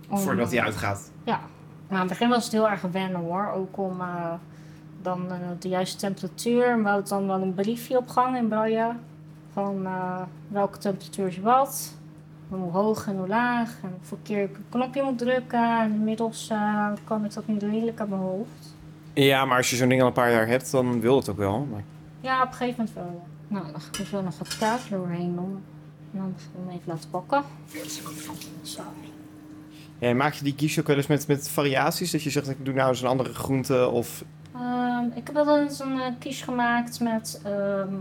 om, 0.09 0.19
Voordat 0.19 0.51
hij 0.51 0.59
eh, 0.59 0.65
uitgaat. 0.65 1.13
Ja. 1.25 1.41
Maar 1.89 1.99
aan 1.99 2.09
het 2.09 2.19
begin 2.19 2.29
was 2.29 2.45
het 2.45 2.53
heel 2.53 2.71
erg 2.71 2.81
wennen 2.81 3.21
hoor. 3.21 3.51
Ook 3.55 3.79
om 3.79 4.03
dan 5.03 5.29
de 5.59 5.69
juiste 5.69 5.97
temperatuur. 5.97 6.83
We 6.83 6.89
hadden 6.89 7.09
dan 7.09 7.27
wel 7.27 7.43
een 7.43 7.55
briefje 7.55 7.97
op 7.97 8.09
gang 8.09 8.37
in 8.37 8.49
Braille. 8.49 8.93
Van 9.53 9.89
welke 10.49 10.79
temperatuur 10.79 11.27
is 11.27 11.39
wat. 11.39 11.99
Hoe 12.49 12.71
hoog 12.71 13.07
en 13.07 13.17
hoe 13.17 13.29
laag. 13.29 13.71
En 13.83 13.95
hoeveel 13.99 14.19
keer 14.23 14.43
ik 14.43 14.57
een 14.57 14.65
knopje 14.69 15.03
moet 15.03 15.19
drukken. 15.19 15.81
En 15.81 15.93
inmiddels 15.93 16.49
eh, 16.49 16.89
kan 17.05 17.25
ik 17.25 17.35
dat 17.35 17.47
niet 17.47 17.63
redelijk 17.63 18.01
aan 18.01 18.09
mijn 18.09 18.21
hoofd. 18.21 18.75
Ja, 19.13 19.45
maar 19.45 19.57
als 19.57 19.71
je 19.71 19.77
zo'n 19.77 19.89
ding 19.89 20.01
al 20.01 20.07
een 20.07 20.13
paar 20.13 20.31
jaar 20.31 20.47
hebt, 20.47 20.71
dan 20.71 21.01
wil 21.01 21.17
het 21.17 21.29
ook 21.29 21.37
wel. 21.37 21.67
Maar... 21.71 21.83
Ja, 22.21 22.43
op 22.43 22.49
een 22.49 22.55
gegeven 22.55 22.77
moment 22.77 22.95
wel. 22.95 23.23
ja. 23.23 23.33
Nou, 23.55 23.73
dan 23.73 23.81
ga 23.81 23.89
ik 23.89 23.99
er 23.99 24.07
zo 24.07 24.23
nog 24.23 24.39
wat 24.39 24.59
kaas 24.59 24.89
doorheen 24.89 25.35
doen. 25.35 25.63
En 26.13 26.19
dan 26.19 26.35
ga 26.37 26.45
ik 26.45 26.67
hem 26.67 26.69
even 26.69 26.93
laten 26.93 27.11
bakken. 27.11 27.43
Zo. 28.63 28.83
Ja, 29.99 30.15
maak 30.15 30.33
je 30.33 30.45
die 30.45 30.55
quiche 30.55 30.81
ook 30.81 30.87
wel 30.87 30.97
eens 30.97 31.07
met, 31.07 31.27
met 31.27 31.49
variaties? 31.49 32.11
Dat 32.11 32.23
je 32.23 32.31
zegt, 32.31 32.49
ik 32.49 32.65
doe 32.65 32.75
nou 32.75 32.89
eens 32.89 33.03
een 33.03 33.09
andere 33.09 33.35
groente 33.35 33.89
of... 33.89 34.25
Ehm, 34.55 35.05
ik 35.15 35.27
heb 35.27 35.35
wel 35.35 35.59
eens 35.59 35.81
een 35.81 35.97
uh, 35.97 36.07
quiche 36.19 36.45
gemaakt 36.45 37.01
met. 37.01 37.41
ehm 37.45 37.95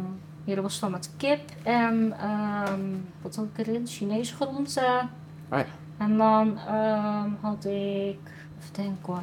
ja, 0.43 0.55
dat 0.55 0.63
was 0.63 0.79
dan 0.79 0.91
met 0.91 1.09
kip 1.17 1.49
en. 1.63 2.13
ehm 2.19 2.81
wat 3.21 3.35
had 3.35 3.45
ik 3.53 3.67
erin? 3.67 3.87
Chinese 3.87 4.35
groenten. 4.35 5.09
Ah 5.49 5.59
ja. 5.59 5.65
En 5.97 6.17
dan 6.17 6.57
ehm, 6.57 7.29
had 7.41 7.65
ik. 7.65 8.19
Even 8.59 8.73
denken 8.73 9.13
hoor. 9.13 9.21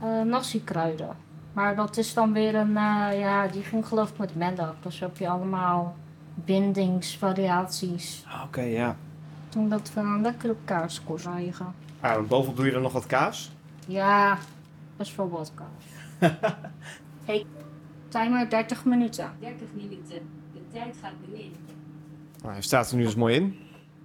eh 0.00 0.22
nasi-kruiden. 0.22 1.16
Maar 1.52 1.76
dat 1.76 1.96
is 1.96 2.14
dan 2.14 2.32
weer 2.32 2.54
een. 2.54 2.76
eh, 2.76 3.18
ja, 3.20 3.46
die 3.46 3.62
ging 3.62 3.86
geloof 3.86 4.10
ik 4.10 4.18
met 4.18 4.34
mendak. 4.36 4.74
Dus 4.82 5.00
heb 5.00 5.16
je 5.16 5.28
allemaal 5.28 5.96
bindingsvariaties. 6.34 8.24
Ah, 8.28 8.42
Oké, 8.46 8.60
ja. 8.60 8.96
Toen 9.48 9.68
dat 9.68 9.92
we 9.94 10.00
dan 10.00 10.22
lekker 10.22 10.50
op 10.50 10.58
kaas 10.64 11.02
kon 11.04 11.16
rijgen. 11.16 11.74
Ah, 12.00 12.12
en 12.14 12.26
bovenop 12.26 12.56
doe 12.56 12.66
je 12.66 12.72
dan 12.72 12.82
nog 12.82 12.92
wat 12.92 13.06
kaas? 13.06 13.52
Ja, 13.86 14.38
best 14.96 15.16
wel 15.16 15.28
wat 15.30 15.52
kaas. 15.54 16.30
hey, 17.24 17.46
timer 18.08 18.48
30 18.50 18.84
minuten. 18.84 19.30
30 19.38 19.66
minuten. 19.74 20.41
Tijd 20.72 20.96
gaat 21.02 21.12
beneden. 21.20 21.58
Nou, 22.42 22.52
hij 22.52 22.62
staat 22.62 22.90
er 22.90 22.96
nu 22.96 23.04
dus 23.04 23.14
mooi 23.14 23.34
in. 23.34 23.58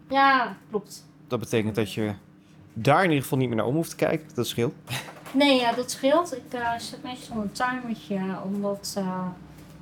Ja, 0.10 0.58
klopt. 0.70 1.06
Dat 1.28 1.40
betekent 1.40 1.76
dat 1.76 1.94
je 1.94 2.14
daar 2.74 3.04
in 3.04 3.10
ieder 3.10 3.24
geval 3.24 3.38
niet 3.38 3.48
meer 3.48 3.58
naar 3.58 3.66
om 3.66 3.76
hoeft 3.76 3.90
te 3.90 3.96
kijken. 3.96 4.28
Dat 4.34 4.48
scheelt. 4.48 4.74
Nee, 5.32 5.60
ja, 5.60 5.72
dat 5.72 5.92
scheelt. 5.92 6.36
Ik 6.36 6.54
eh, 6.54 6.78
zet 6.78 7.04
meestal 7.04 7.42
een 7.42 7.52
timertje, 7.52 8.20
omdat 8.44 8.94
eh, 8.98 9.26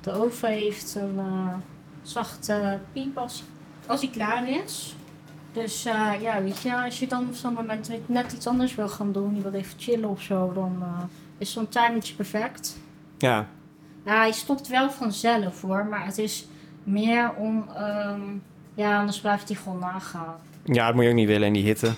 de 0.00 0.12
oven 0.12 0.48
heeft 0.48 0.94
een 0.94 1.18
eh, 1.18 1.54
zachte 2.02 2.78
piep 2.92 3.18
als, 3.18 3.42
als 3.86 4.00
hij 4.00 4.10
klaar 4.10 4.48
is. 4.48 4.94
Dus 5.52 5.82
ja, 6.20 6.42
weet 6.42 6.62
je, 6.62 6.82
als 6.82 6.98
je 6.98 7.06
dan 7.06 7.26
op 7.28 7.34
zo'n 7.34 7.52
moment 7.52 7.90
net 8.06 8.32
iets 8.32 8.46
anders 8.46 8.74
wil 8.74 8.88
gaan 8.88 9.12
doen, 9.12 9.34
je 9.34 9.42
wil 9.42 9.52
even 9.52 9.78
chillen 9.78 10.08
of 10.08 10.22
zo, 10.22 10.52
dan 10.52 10.84
is 11.38 11.52
zo'n 11.52 11.68
timertje 11.68 12.14
perfect. 12.14 12.76
Ja. 13.18 13.46
Nou, 14.04 14.18
hij 14.18 14.32
stopt 14.32 14.68
wel 14.68 14.90
vanzelf 14.90 15.60
hoor, 15.60 15.86
maar 15.86 16.06
het 16.06 16.18
is 16.18 16.46
meer 16.86 17.34
om, 17.34 17.68
ehm, 17.74 18.20
ja, 18.74 18.98
anders 18.98 19.20
blijft 19.20 19.48
hij 19.48 19.56
gewoon 19.56 19.78
nagaan. 19.78 20.34
Ja, 20.64 20.86
dat 20.86 20.94
moet 20.94 21.04
je 21.04 21.10
ook 21.10 21.16
niet 21.16 21.26
willen 21.26 21.46
in 21.46 21.52
die 21.52 21.64
hitte. 21.64 21.94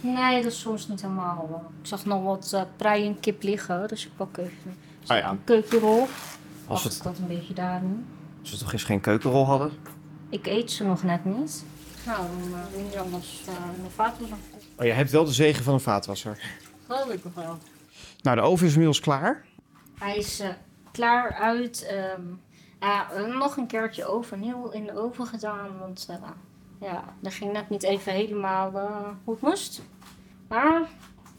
Nee, 0.00 0.42
dat 0.42 0.52
is 0.52 0.60
soms 0.60 0.88
niet 0.88 1.00
helemaal. 1.02 1.64
Ik 1.80 1.86
zag 1.86 2.04
nog 2.04 2.22
wat 2.22 2.52
eh 2.52 2.62
prei 2.76 3.06
en 3.06 3.20
kip 3.20 3.42
liggen, 3.42 3.88
dus 3.88 4.06
ik 4.06 4.10
pak 4.16 4.36
even 4.36 4.76
Ah 5.06 5.18
ja. 5.18 5.30
een 5.30 5.44
keukenrol. 5.44 6.06
Als 6.66 6.84
het, 6.84 6.92
ik 6.94 7.02
dat 7.02 7.18
een 7.18 7.26
beetje 7.26 7.54
daar 7.54 7.80
doen. 7.80 8.06
als 8.40 8.50
we 8.50 8.58
toch 8.58 8.72
eens 8.72 8.84
geen 8.84 9.00
keukenrol 9.00 9.46
hadden. 9.46 9.70
Ik 10.28 10.46
eet 10.46 10.70
ze 10.70 10.84
nog 10.84 11.02
net 11.02 11.24
niet. 11.24 11.64
Nou, 12.06 12.18
dan 12.26 12.48
uh, 12.50 12.56
doen 12.72 12.90
je 12.90 12.98
anders 12.98 13.42
uh, 13.48 13.54
in 13.76 13.82
de 13.84 13.90
vaatwasser. 13.90 14.36
Oh, 14.78 14.84
je 14.86 14.92
hebt 14.92 15.10
wel 15.10 15.24
de 15.24 15.32
zegen 15.32 15.64
van 15.64 15.74
een 15.74 15.80
vaatwasser. 15.80 16.38
Geloof 16.86 17.08
ik 17.10 17.24
nog 17.24 17.34
wel. 17.34 17.58
Nou, 18.22 18.36
de 18.36 18.42
oven 18.42 18.64
is 18.66 18.72
inmiddels 18.72 19.00
klaar. 19.00 19.44
Hij 19.98 20.16
is 20.16 20.40
eh, 20.40 20.48
klaar 20.92 21.32
uit. 21.34 21.86
ehm, 21.86 22.20
ja, 22.80 23.06
nog 23.38 23.56
een 23.56 23.66
keertje 23.66 24.06
overnieuw 24.06 24.68
in 24.68 24.84
de 24.84 24.98
oven 24.98 25.26
gedaan. 25.26 25.78
Want 25.78 26.06
eh, 26.10 26.16
ja, 26.80 27.04
dat 27.20 27.32
ging 27.32 27.52
net 27.52 27.70
niet 27.70 27.82
even 27.82 28.12
helemaal 28.12 28.78
eh, 28.78 29.08
hoe 29.24 29.34
het 29.34 29.42
moest. 29.42 29.82
Maar 30.48 30.88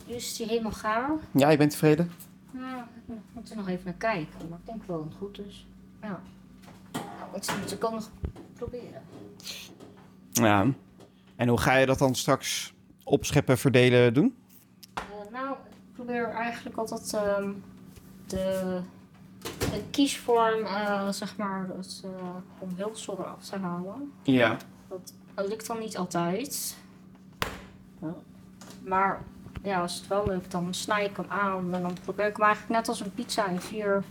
nu 0.07 0.13
is 0.13 0.37
hij 0.37 0.47
helemaal 0.47 0.71
gaar. 0.71 1.11
Ja, 1.31 1.49
je 1.49 1.57
bent 1.57 1.71
tevreden? 1.71 2.11
Ja, 2.51 2.87
ik 3.07 3.15
moet 3.33 3.49
er 3.49 3.55
nog 3.55 3.67
even 3.67 3.85
naar 3.85 3.93
kijken. 3.93 4.49
Maar 4.49 4.59
ik 4.59 4.65
denk 4.65 4.83
wel 4.83 4.97
dat 4.97 5.07
het 5.07 5.17
goed 5.17 5.39
is. 5.39 5.67
Ja. 6.01 6.19
Nou, 6.91 7.31
dat 7.31 7.55
moet 7.59 7.71
ik 7.71 7.83
ook 7.83 7.91
nog 7.91 8.09
proberen. 8.53 9.01
Ja. 10.31 10.65
En 11.35 11.47
hoe 11.47 11.59
ga 11.59 11.75
je 11.75 11.85
dat 11.85 11.99
dan 11.99 12.15
straks 12.15 12.73
opscheppen, 13.03 13.57
verdelen, 13.57 14.13
doen? 14.13 14.35
Eh, 14.93 15.31
nou, 15.31 15.51
ik 15.51 15.93
probeer 15.93 16.29
eigenlijk 16.29 16.77
altijd 16.77 17.13
ehm, 17.13 17.51
de 18.25 18.81
kiesvorm, 19.91 20.65
eh, 20.65 21.09
zeg 21.09 21.37
maar, 21.37 21.67
het 21.77 22.01
uh, 22.05 22.11
omhulsel 22.59 23.17
eraf 23.19 23.43
te 23.43 23.57
halen. 23.57 24.11
Ja. 24.23 24.57
Dat, 24.87 25.13
dat 25.33 25.47
lukt 25.47 25.67
dan 25.67 25.79
niet 25.79 25.97
altijd. 25.97 26.77
Ja. 28.01 28.15
Maar 28.83 29.23
ja, 29.63 29.81
als 29.81 29.95
het 29.95 30.07
wel 30.07 30.27
lukt, 30.27 30.51
dan 30.51 30.73
snij 30.73 31.05
ik 31.05 31.17
hem 31.17 31.29
aan. 31.29 31.73
En 31.73 31.81
dan 31.81 31.97
probeer 32.03 32.27
ik 32.27 32.37
hem 32.37 32.45
eigenlijk 32.45 32.75
net 32.79 32.87
als 32.87 32.99
een 32.99 33.13
pizza 33.13 33.47
in 33.47 33.61
vier 33.61 34.03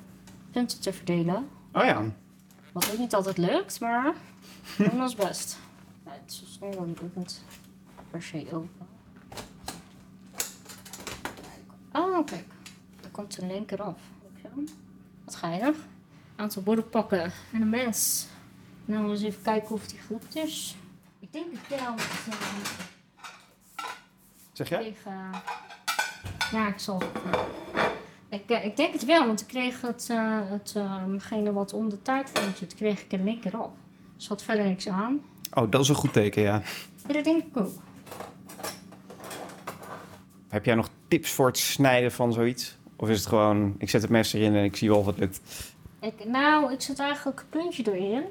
punten 0.50 0.80
te 0.80 0.92
verdelen. 0.92 1.48
Oh 1.72 1.84
ja. 1.84 2.04
Wat 2.72 2.92
ook 2.92 2.98
niet 2.98 3.14
altijd 3.14 3.38
lukt, 3.38 3.80
maar 3.80 4.14
we 4.76 4.90
doen 4.90 5.02
ons 5.02 5.14
best. 5.14 5.58
Ja, 6.04 6.10
het 6.10 6.30
is 6.30 6.52
snel 6.52 6.70
dan 6.70 6.96
ook 7.02 7.16
niet 7.16 7.44
per 8.10 8.22
se 8.22 8.46
open. 8.52 8.86
Oh, 11.92 12.24
kijk. 12.26 12.46
Daar 13.00 13.10
komt 13.10 13.38
een 13.38 13.46
linker 13.46 13.82
af. 13.82 13.98
Zo. 14.42 14.48
Wat 15.26 15.34
geinig. 15.34 15.76
Aantal 16.36 16.62
borden 16.62 16.88
pakken 16.88 17.32
en 17.52 17.60
een 17.62 17.68
mes. 17.68 18.26
Nou, 18.84 19.10
eens 19.10 19.22
even 19.22 19.42
kijken 19.42 19.70
of 19.74 19.86
die 19.86 19.98
gelukt 19.98 20.36
is. 20.36 20.76
Ik 21.20 21.32
denk 21.32 21.46
het 21.52 21.80
wel. 21.80 21.94
eh, 21.94 22.34
Zeg 24.52 24.70
ik 24.70 24.78
kreeg, 24.78 25.04
eh, 25.04 25.40
ja, 26.52 26.68
ik 26.68 26.78
zal. 26.78 27.02
Ik, 28.28 28.50
eh, 28.50 28.64
ik 28.64 28.76
denk 28.76 28.92
het 28.92 29.04
wel, 29.04 29.26
want 29.26 29.40
ik 29.40 29.46
kreeg 29.46 29.80
het, 29.80 30.10
eh 30.10 30.40
hetgene 30.50 31.52
wat 31.52 31.72
om 31.72 31.88
de 31.88 32.02
taart 32.02 32.30
vond, 32.34 32.60
het 32.60 32.74
kreeg 32.74 33.00
ik 33.02 33.12
er 33.12 33.18
linker 33.18 33.58
op. 33.60 33.72
Er 34.16 34.22
zat 34.22 34.42
verder 34.42 34.64
niks 34.64 34.88
aan. 34.88 35.20
Oh, 35.54 35.70
dat 35.70 35.80
is 35.80 35.88
een 35.88 35.94
goed 35.94 36.12
teken, 36.12 36.42
ja. 36.42 36.62
Ja, 37.06 37.12
dat 37.12 37.24
denk 37.24 37.44
ik 37.44 37.56
ook. 37.56 37.72
Heb 40.48 40.64
jij 40.64 40.74
nog 40.74 40.88
tips 41.08 41.30
voor 41.32 41.46
het 41.46 41.58
snijden 41.58 42.12
van 42.12 42.32
zoiets? 42.32 42.76
Of 42.96 43.08
is 43.08 43.18
het 43.18 43.28
gewoon, 43.28 43.74
ik 43.78 43.90
zet 43.90 44.02
het 44.02 44.10
mes 44.10 44.32
erin 44.32 44.54
en 44.54 44.64
ik 44.64 44.76
zie 44.76 44.88
wel 44.88 44.98
of 44.98 45.06
het 45.06 45.18
lukt? 45.18 45.40
Ik, 46.00 46.24
nou, 46.24 46.72
ik 46.72 46.80
zet 46.80 46.98
eigenlijk 46.98 47.40
een 47.40 47.60
puntje 47.60 47.92
erin. 47.92 48.22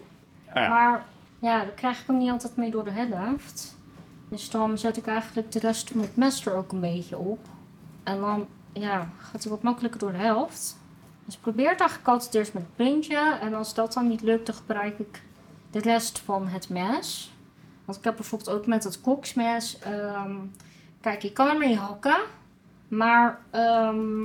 Ah, 0.49 0.55
ja. 0.55 0.69
Maar 0.69 1.05
ja, 1.39 1.57
daar 1.57 1.73
krijg 1.75 2.01
ik 2.01 2.07
hem 2.07 2.17
niet 2.17 2.31
altijd 2.31 2.55
mee 2.55 2.71
door 2.71 2.83
de 2.83 2.91
helft. 2.91 3.77
Dus 4.29 4.49
dan 4.49 4.77
zet 4.77 4.97
ik 4.97 5.07
eigenlijk 5.07 5.51
de 5.51 5.59
rest 5.59 5.89
van 5.89 6.01
het 6.01 6.15
mes 6.15 6.45
er 6.45 6.55
ook 6.55 6.71
een 6.71 6.79
beetje 6.79 7.17
op. 7.17 7.39
En 8.03 8.19
dan 8.19 8.47
ja, 8.73 9.09
gaat 9.17 9.43
hij 9.43 9.51
wat 9.51 9.61
makkelijker 9.61 9.99
door 9.99 10.11
de 10.11 10.17
helft. 10.17 10.77
Dus 11.25 11.35
ik 11.35 11.41
probeer 11.41 11.69
het 11.69 11.79
eigenlijk 11.79 12.09
altijd 12.09 12.35
eerst 12.35 12.53
met 12.53 12.63
het 12.63 12.75
puntje. 12.75 13.37
En 13.41 13.53
als 13.53 13.73
dat 13.73 13.93
dan 13.93 14.07
niet 14.07 14.21
lukt, 14.21 14.45
dan 14.45 14.55
gebruik 14.55 14.99
ik 14.99 15.21
de 15.71 15.79
rest 15.79 16.19
van 16.19 16.47
het 16.47 16.69
mes. 16.69 17.33
Want 17.85 17.97
ik 17.97 18.03
heb 18.03 18.15
bijvoorbeeld 18.15 18.57
ook 18.57 18.65
met 18.65 18.83
het 18.83 19.01
koksmes. 19.01 19.79
ehm, 19.79 20.35
kijk, 21.01 21.21
je 21.21 21.31
kan 21.31 21.47
ermee 21.47 21.77
hakken. 21.77 22.17
Maar 22.87 23.39
ehm, 23.51 24.23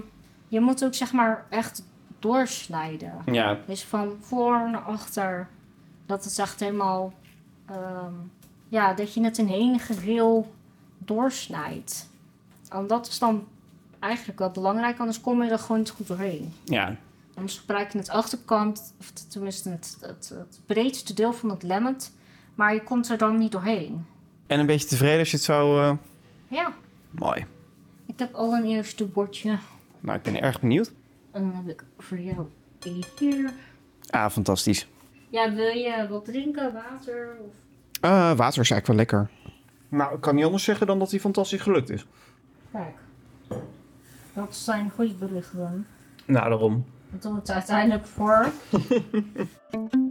je 0.50 0.60
moet 0.60 0.84
ook 0.84 0.94
zeg 0.94 1.12
maar 1.12 1.46
echt 1.48 1.82
doorsnijden. 2.18 3.12
Ja, 3.26 3.58
Dus 3.66 3.84
van 3.84 4.16
voor 4.20 4.70
naar 4.70 4.80
achter. 4.82 5.48
Dat 6.06 6.24
het 6.24 6.38
echt 6.38 6.60
helemaal. 6.60 7.12
ehm, 7.66 8.12
ja, 8.68 8.94
dat 8.94 9.14
je 9.14 9.24
het 9.24 9.38
in 9.38 9.48
één 9.48 9.78
geheel 9.78 10.52
doorsnijdt. 10.98 12.08
En 12.68 12.86
dat 12.86 13.06
is 13.06 13.18
dan 13.18 13.46
eigenlijk 13.98 14.38
wel 14.38 14.50
belangrijk, 14.50 14.98
anders 14.98 15.20
kom 15.20 15.42
je 15.42 15.50
er 15.50 15.58
gewoon 15.58 15.78
niet 15.78 15.90
goed 15.90 16.06
doorheen. 16.06 16.52
ja. 16.64 16.96
Anders 17.34 17.58
gebruik 17.58 17.92
je 17.92 17.98
het 17.98 18.08
achterkant, 18.08 18.94
of 19.00 19.10
tenminste 19.10 19.68
het, 19.70 19.96
het, 20.00 20.28
het 20.38 20.60
breedste 20.66 21.14
deel 21.14 21.32
van 21.32 21.50
het 21.50 21.62
lemmet. 21.62 22.12
Maar 22.54 22.74
je 22.74 22.82
komt 22.82 23.08
er 23.08 23.18
dan 23.18 23.38
niet 23.38 23.52
doorheen. 23.52 24.06
En 24.46 24.60
een 24.60 24.66
beetje 24.66 24.88
tevreden 24.88 25.18
als 25.18 25.30
je 25.30 25.36
het 25.36 25.44
zo... 25.46 25.78
eh, 25.80 25.92
Ja, 26.48 26.72
Mooi. 27.10 27.46
ik 28.06 28.18
heb 28.18 28.34
al 28.34 28.54
een 28.54 28.64
eerste 28.64 29.04
bordje. 29.06 29.58
Nou, 30.00 30.18
ik 30.18 30.22
ben 30.22 30.42
erg 30.42 30.60
benieuwd. 30.60 30.92
En 31.30 31.42
dan 31.42 31.54
heb 31.54 31.68
ik 31.68 31.84
voor 31.98 32.18
jou 32.18 32.46
één 32.82 33.04
hier. 33.18 33.52
Ah, 34.10 34.30
fantastisch. 34.30 34.88
Ja, 35.28 35.52
wil 35.54 35.68
je 35.76 36.06
wat 36.08 36.24
drinken, 36.24 36.72
water? 36.72 37.36
Of... 37.46 37.54
Eh, 38.00 38.32
water 38.32 38.60
is 38.60 38.70
eigenlijk 38.70 38.86
wel 38.86 38.96
lekker. 38.96 39.30
Nou, 39.88 40.14
ik 40.14 40.20
kan 40.20 40.34
niet 40.34 40.44
anders 40.44 40.64
zeggen 40.64 40.86
dan 40.86 40.98
dat 40.98 41.10
hij 41.10 41.20
fantastisch 41.20 41.60
gelukt 41.60 41.90
is. 41.90 42.06
Kijk, 42.72 42.96
dat 44.32 44.56
zijn 44.56 44.90
goede 44.90 45.14
berichten. 45.14 45.86
Nou, 46.26 46.48
daarom. 46.48 46.84
Dat 47.10 47.22
doen 47.22 47.32
we 47.32 47.38
het 47.38 47.50
uiteindelijk 47.50 48.06
voor. 48.06 48.52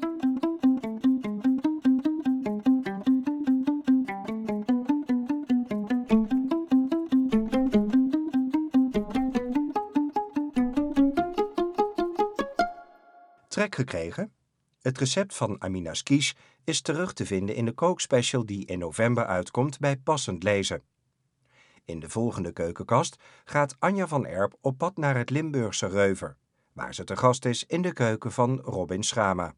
Gekregen? 13.76 14.34
Het 14.82 14.98
recept 14.98 15.36
van 15.36 15.62
Amina's 15.62 16.04
Quiche 16.04 16.36
is 16.64 16.82
terug 16.82 17.14
te 17.14 17.26
vinden 17.26 17.56
in 17.56 17.66
de 17.66 17.72
kookspecial 17.72 18.46
die 18.46 18.66
in 18.66 18.80
november 18.80 19.26
uitkomt 19.26 19.80
bij 19.80 19.98
Passend 19.98 20.44
Lezen. 20.44 20.84
In 21.86 22.00
de 22.00 22.10
volgende 22.10 22.52
keukenkast 22.52 23.16
gaat 23.46 23.76
Anja 23.80 24.08
van 24.08 24.26
Erp 24.26 24.56
op 24.62 24.78
pad 24.78 24.98
naar 24.98 25.18
het 25.18 25.30
Limburgse 25.30 25.88
Reuver, 25.88 26.38
waar 26.74 26.94
ze 26.94 27.04
te 27.04 27.18
gast 27.18 27.46
is 27.46 27.66
in 27.66 27.82
de 27.82 27.94
keuken 27.94 28.32
van 28.32 28.60
Robin 28.60 29.04
Schrama. 29.04 29.56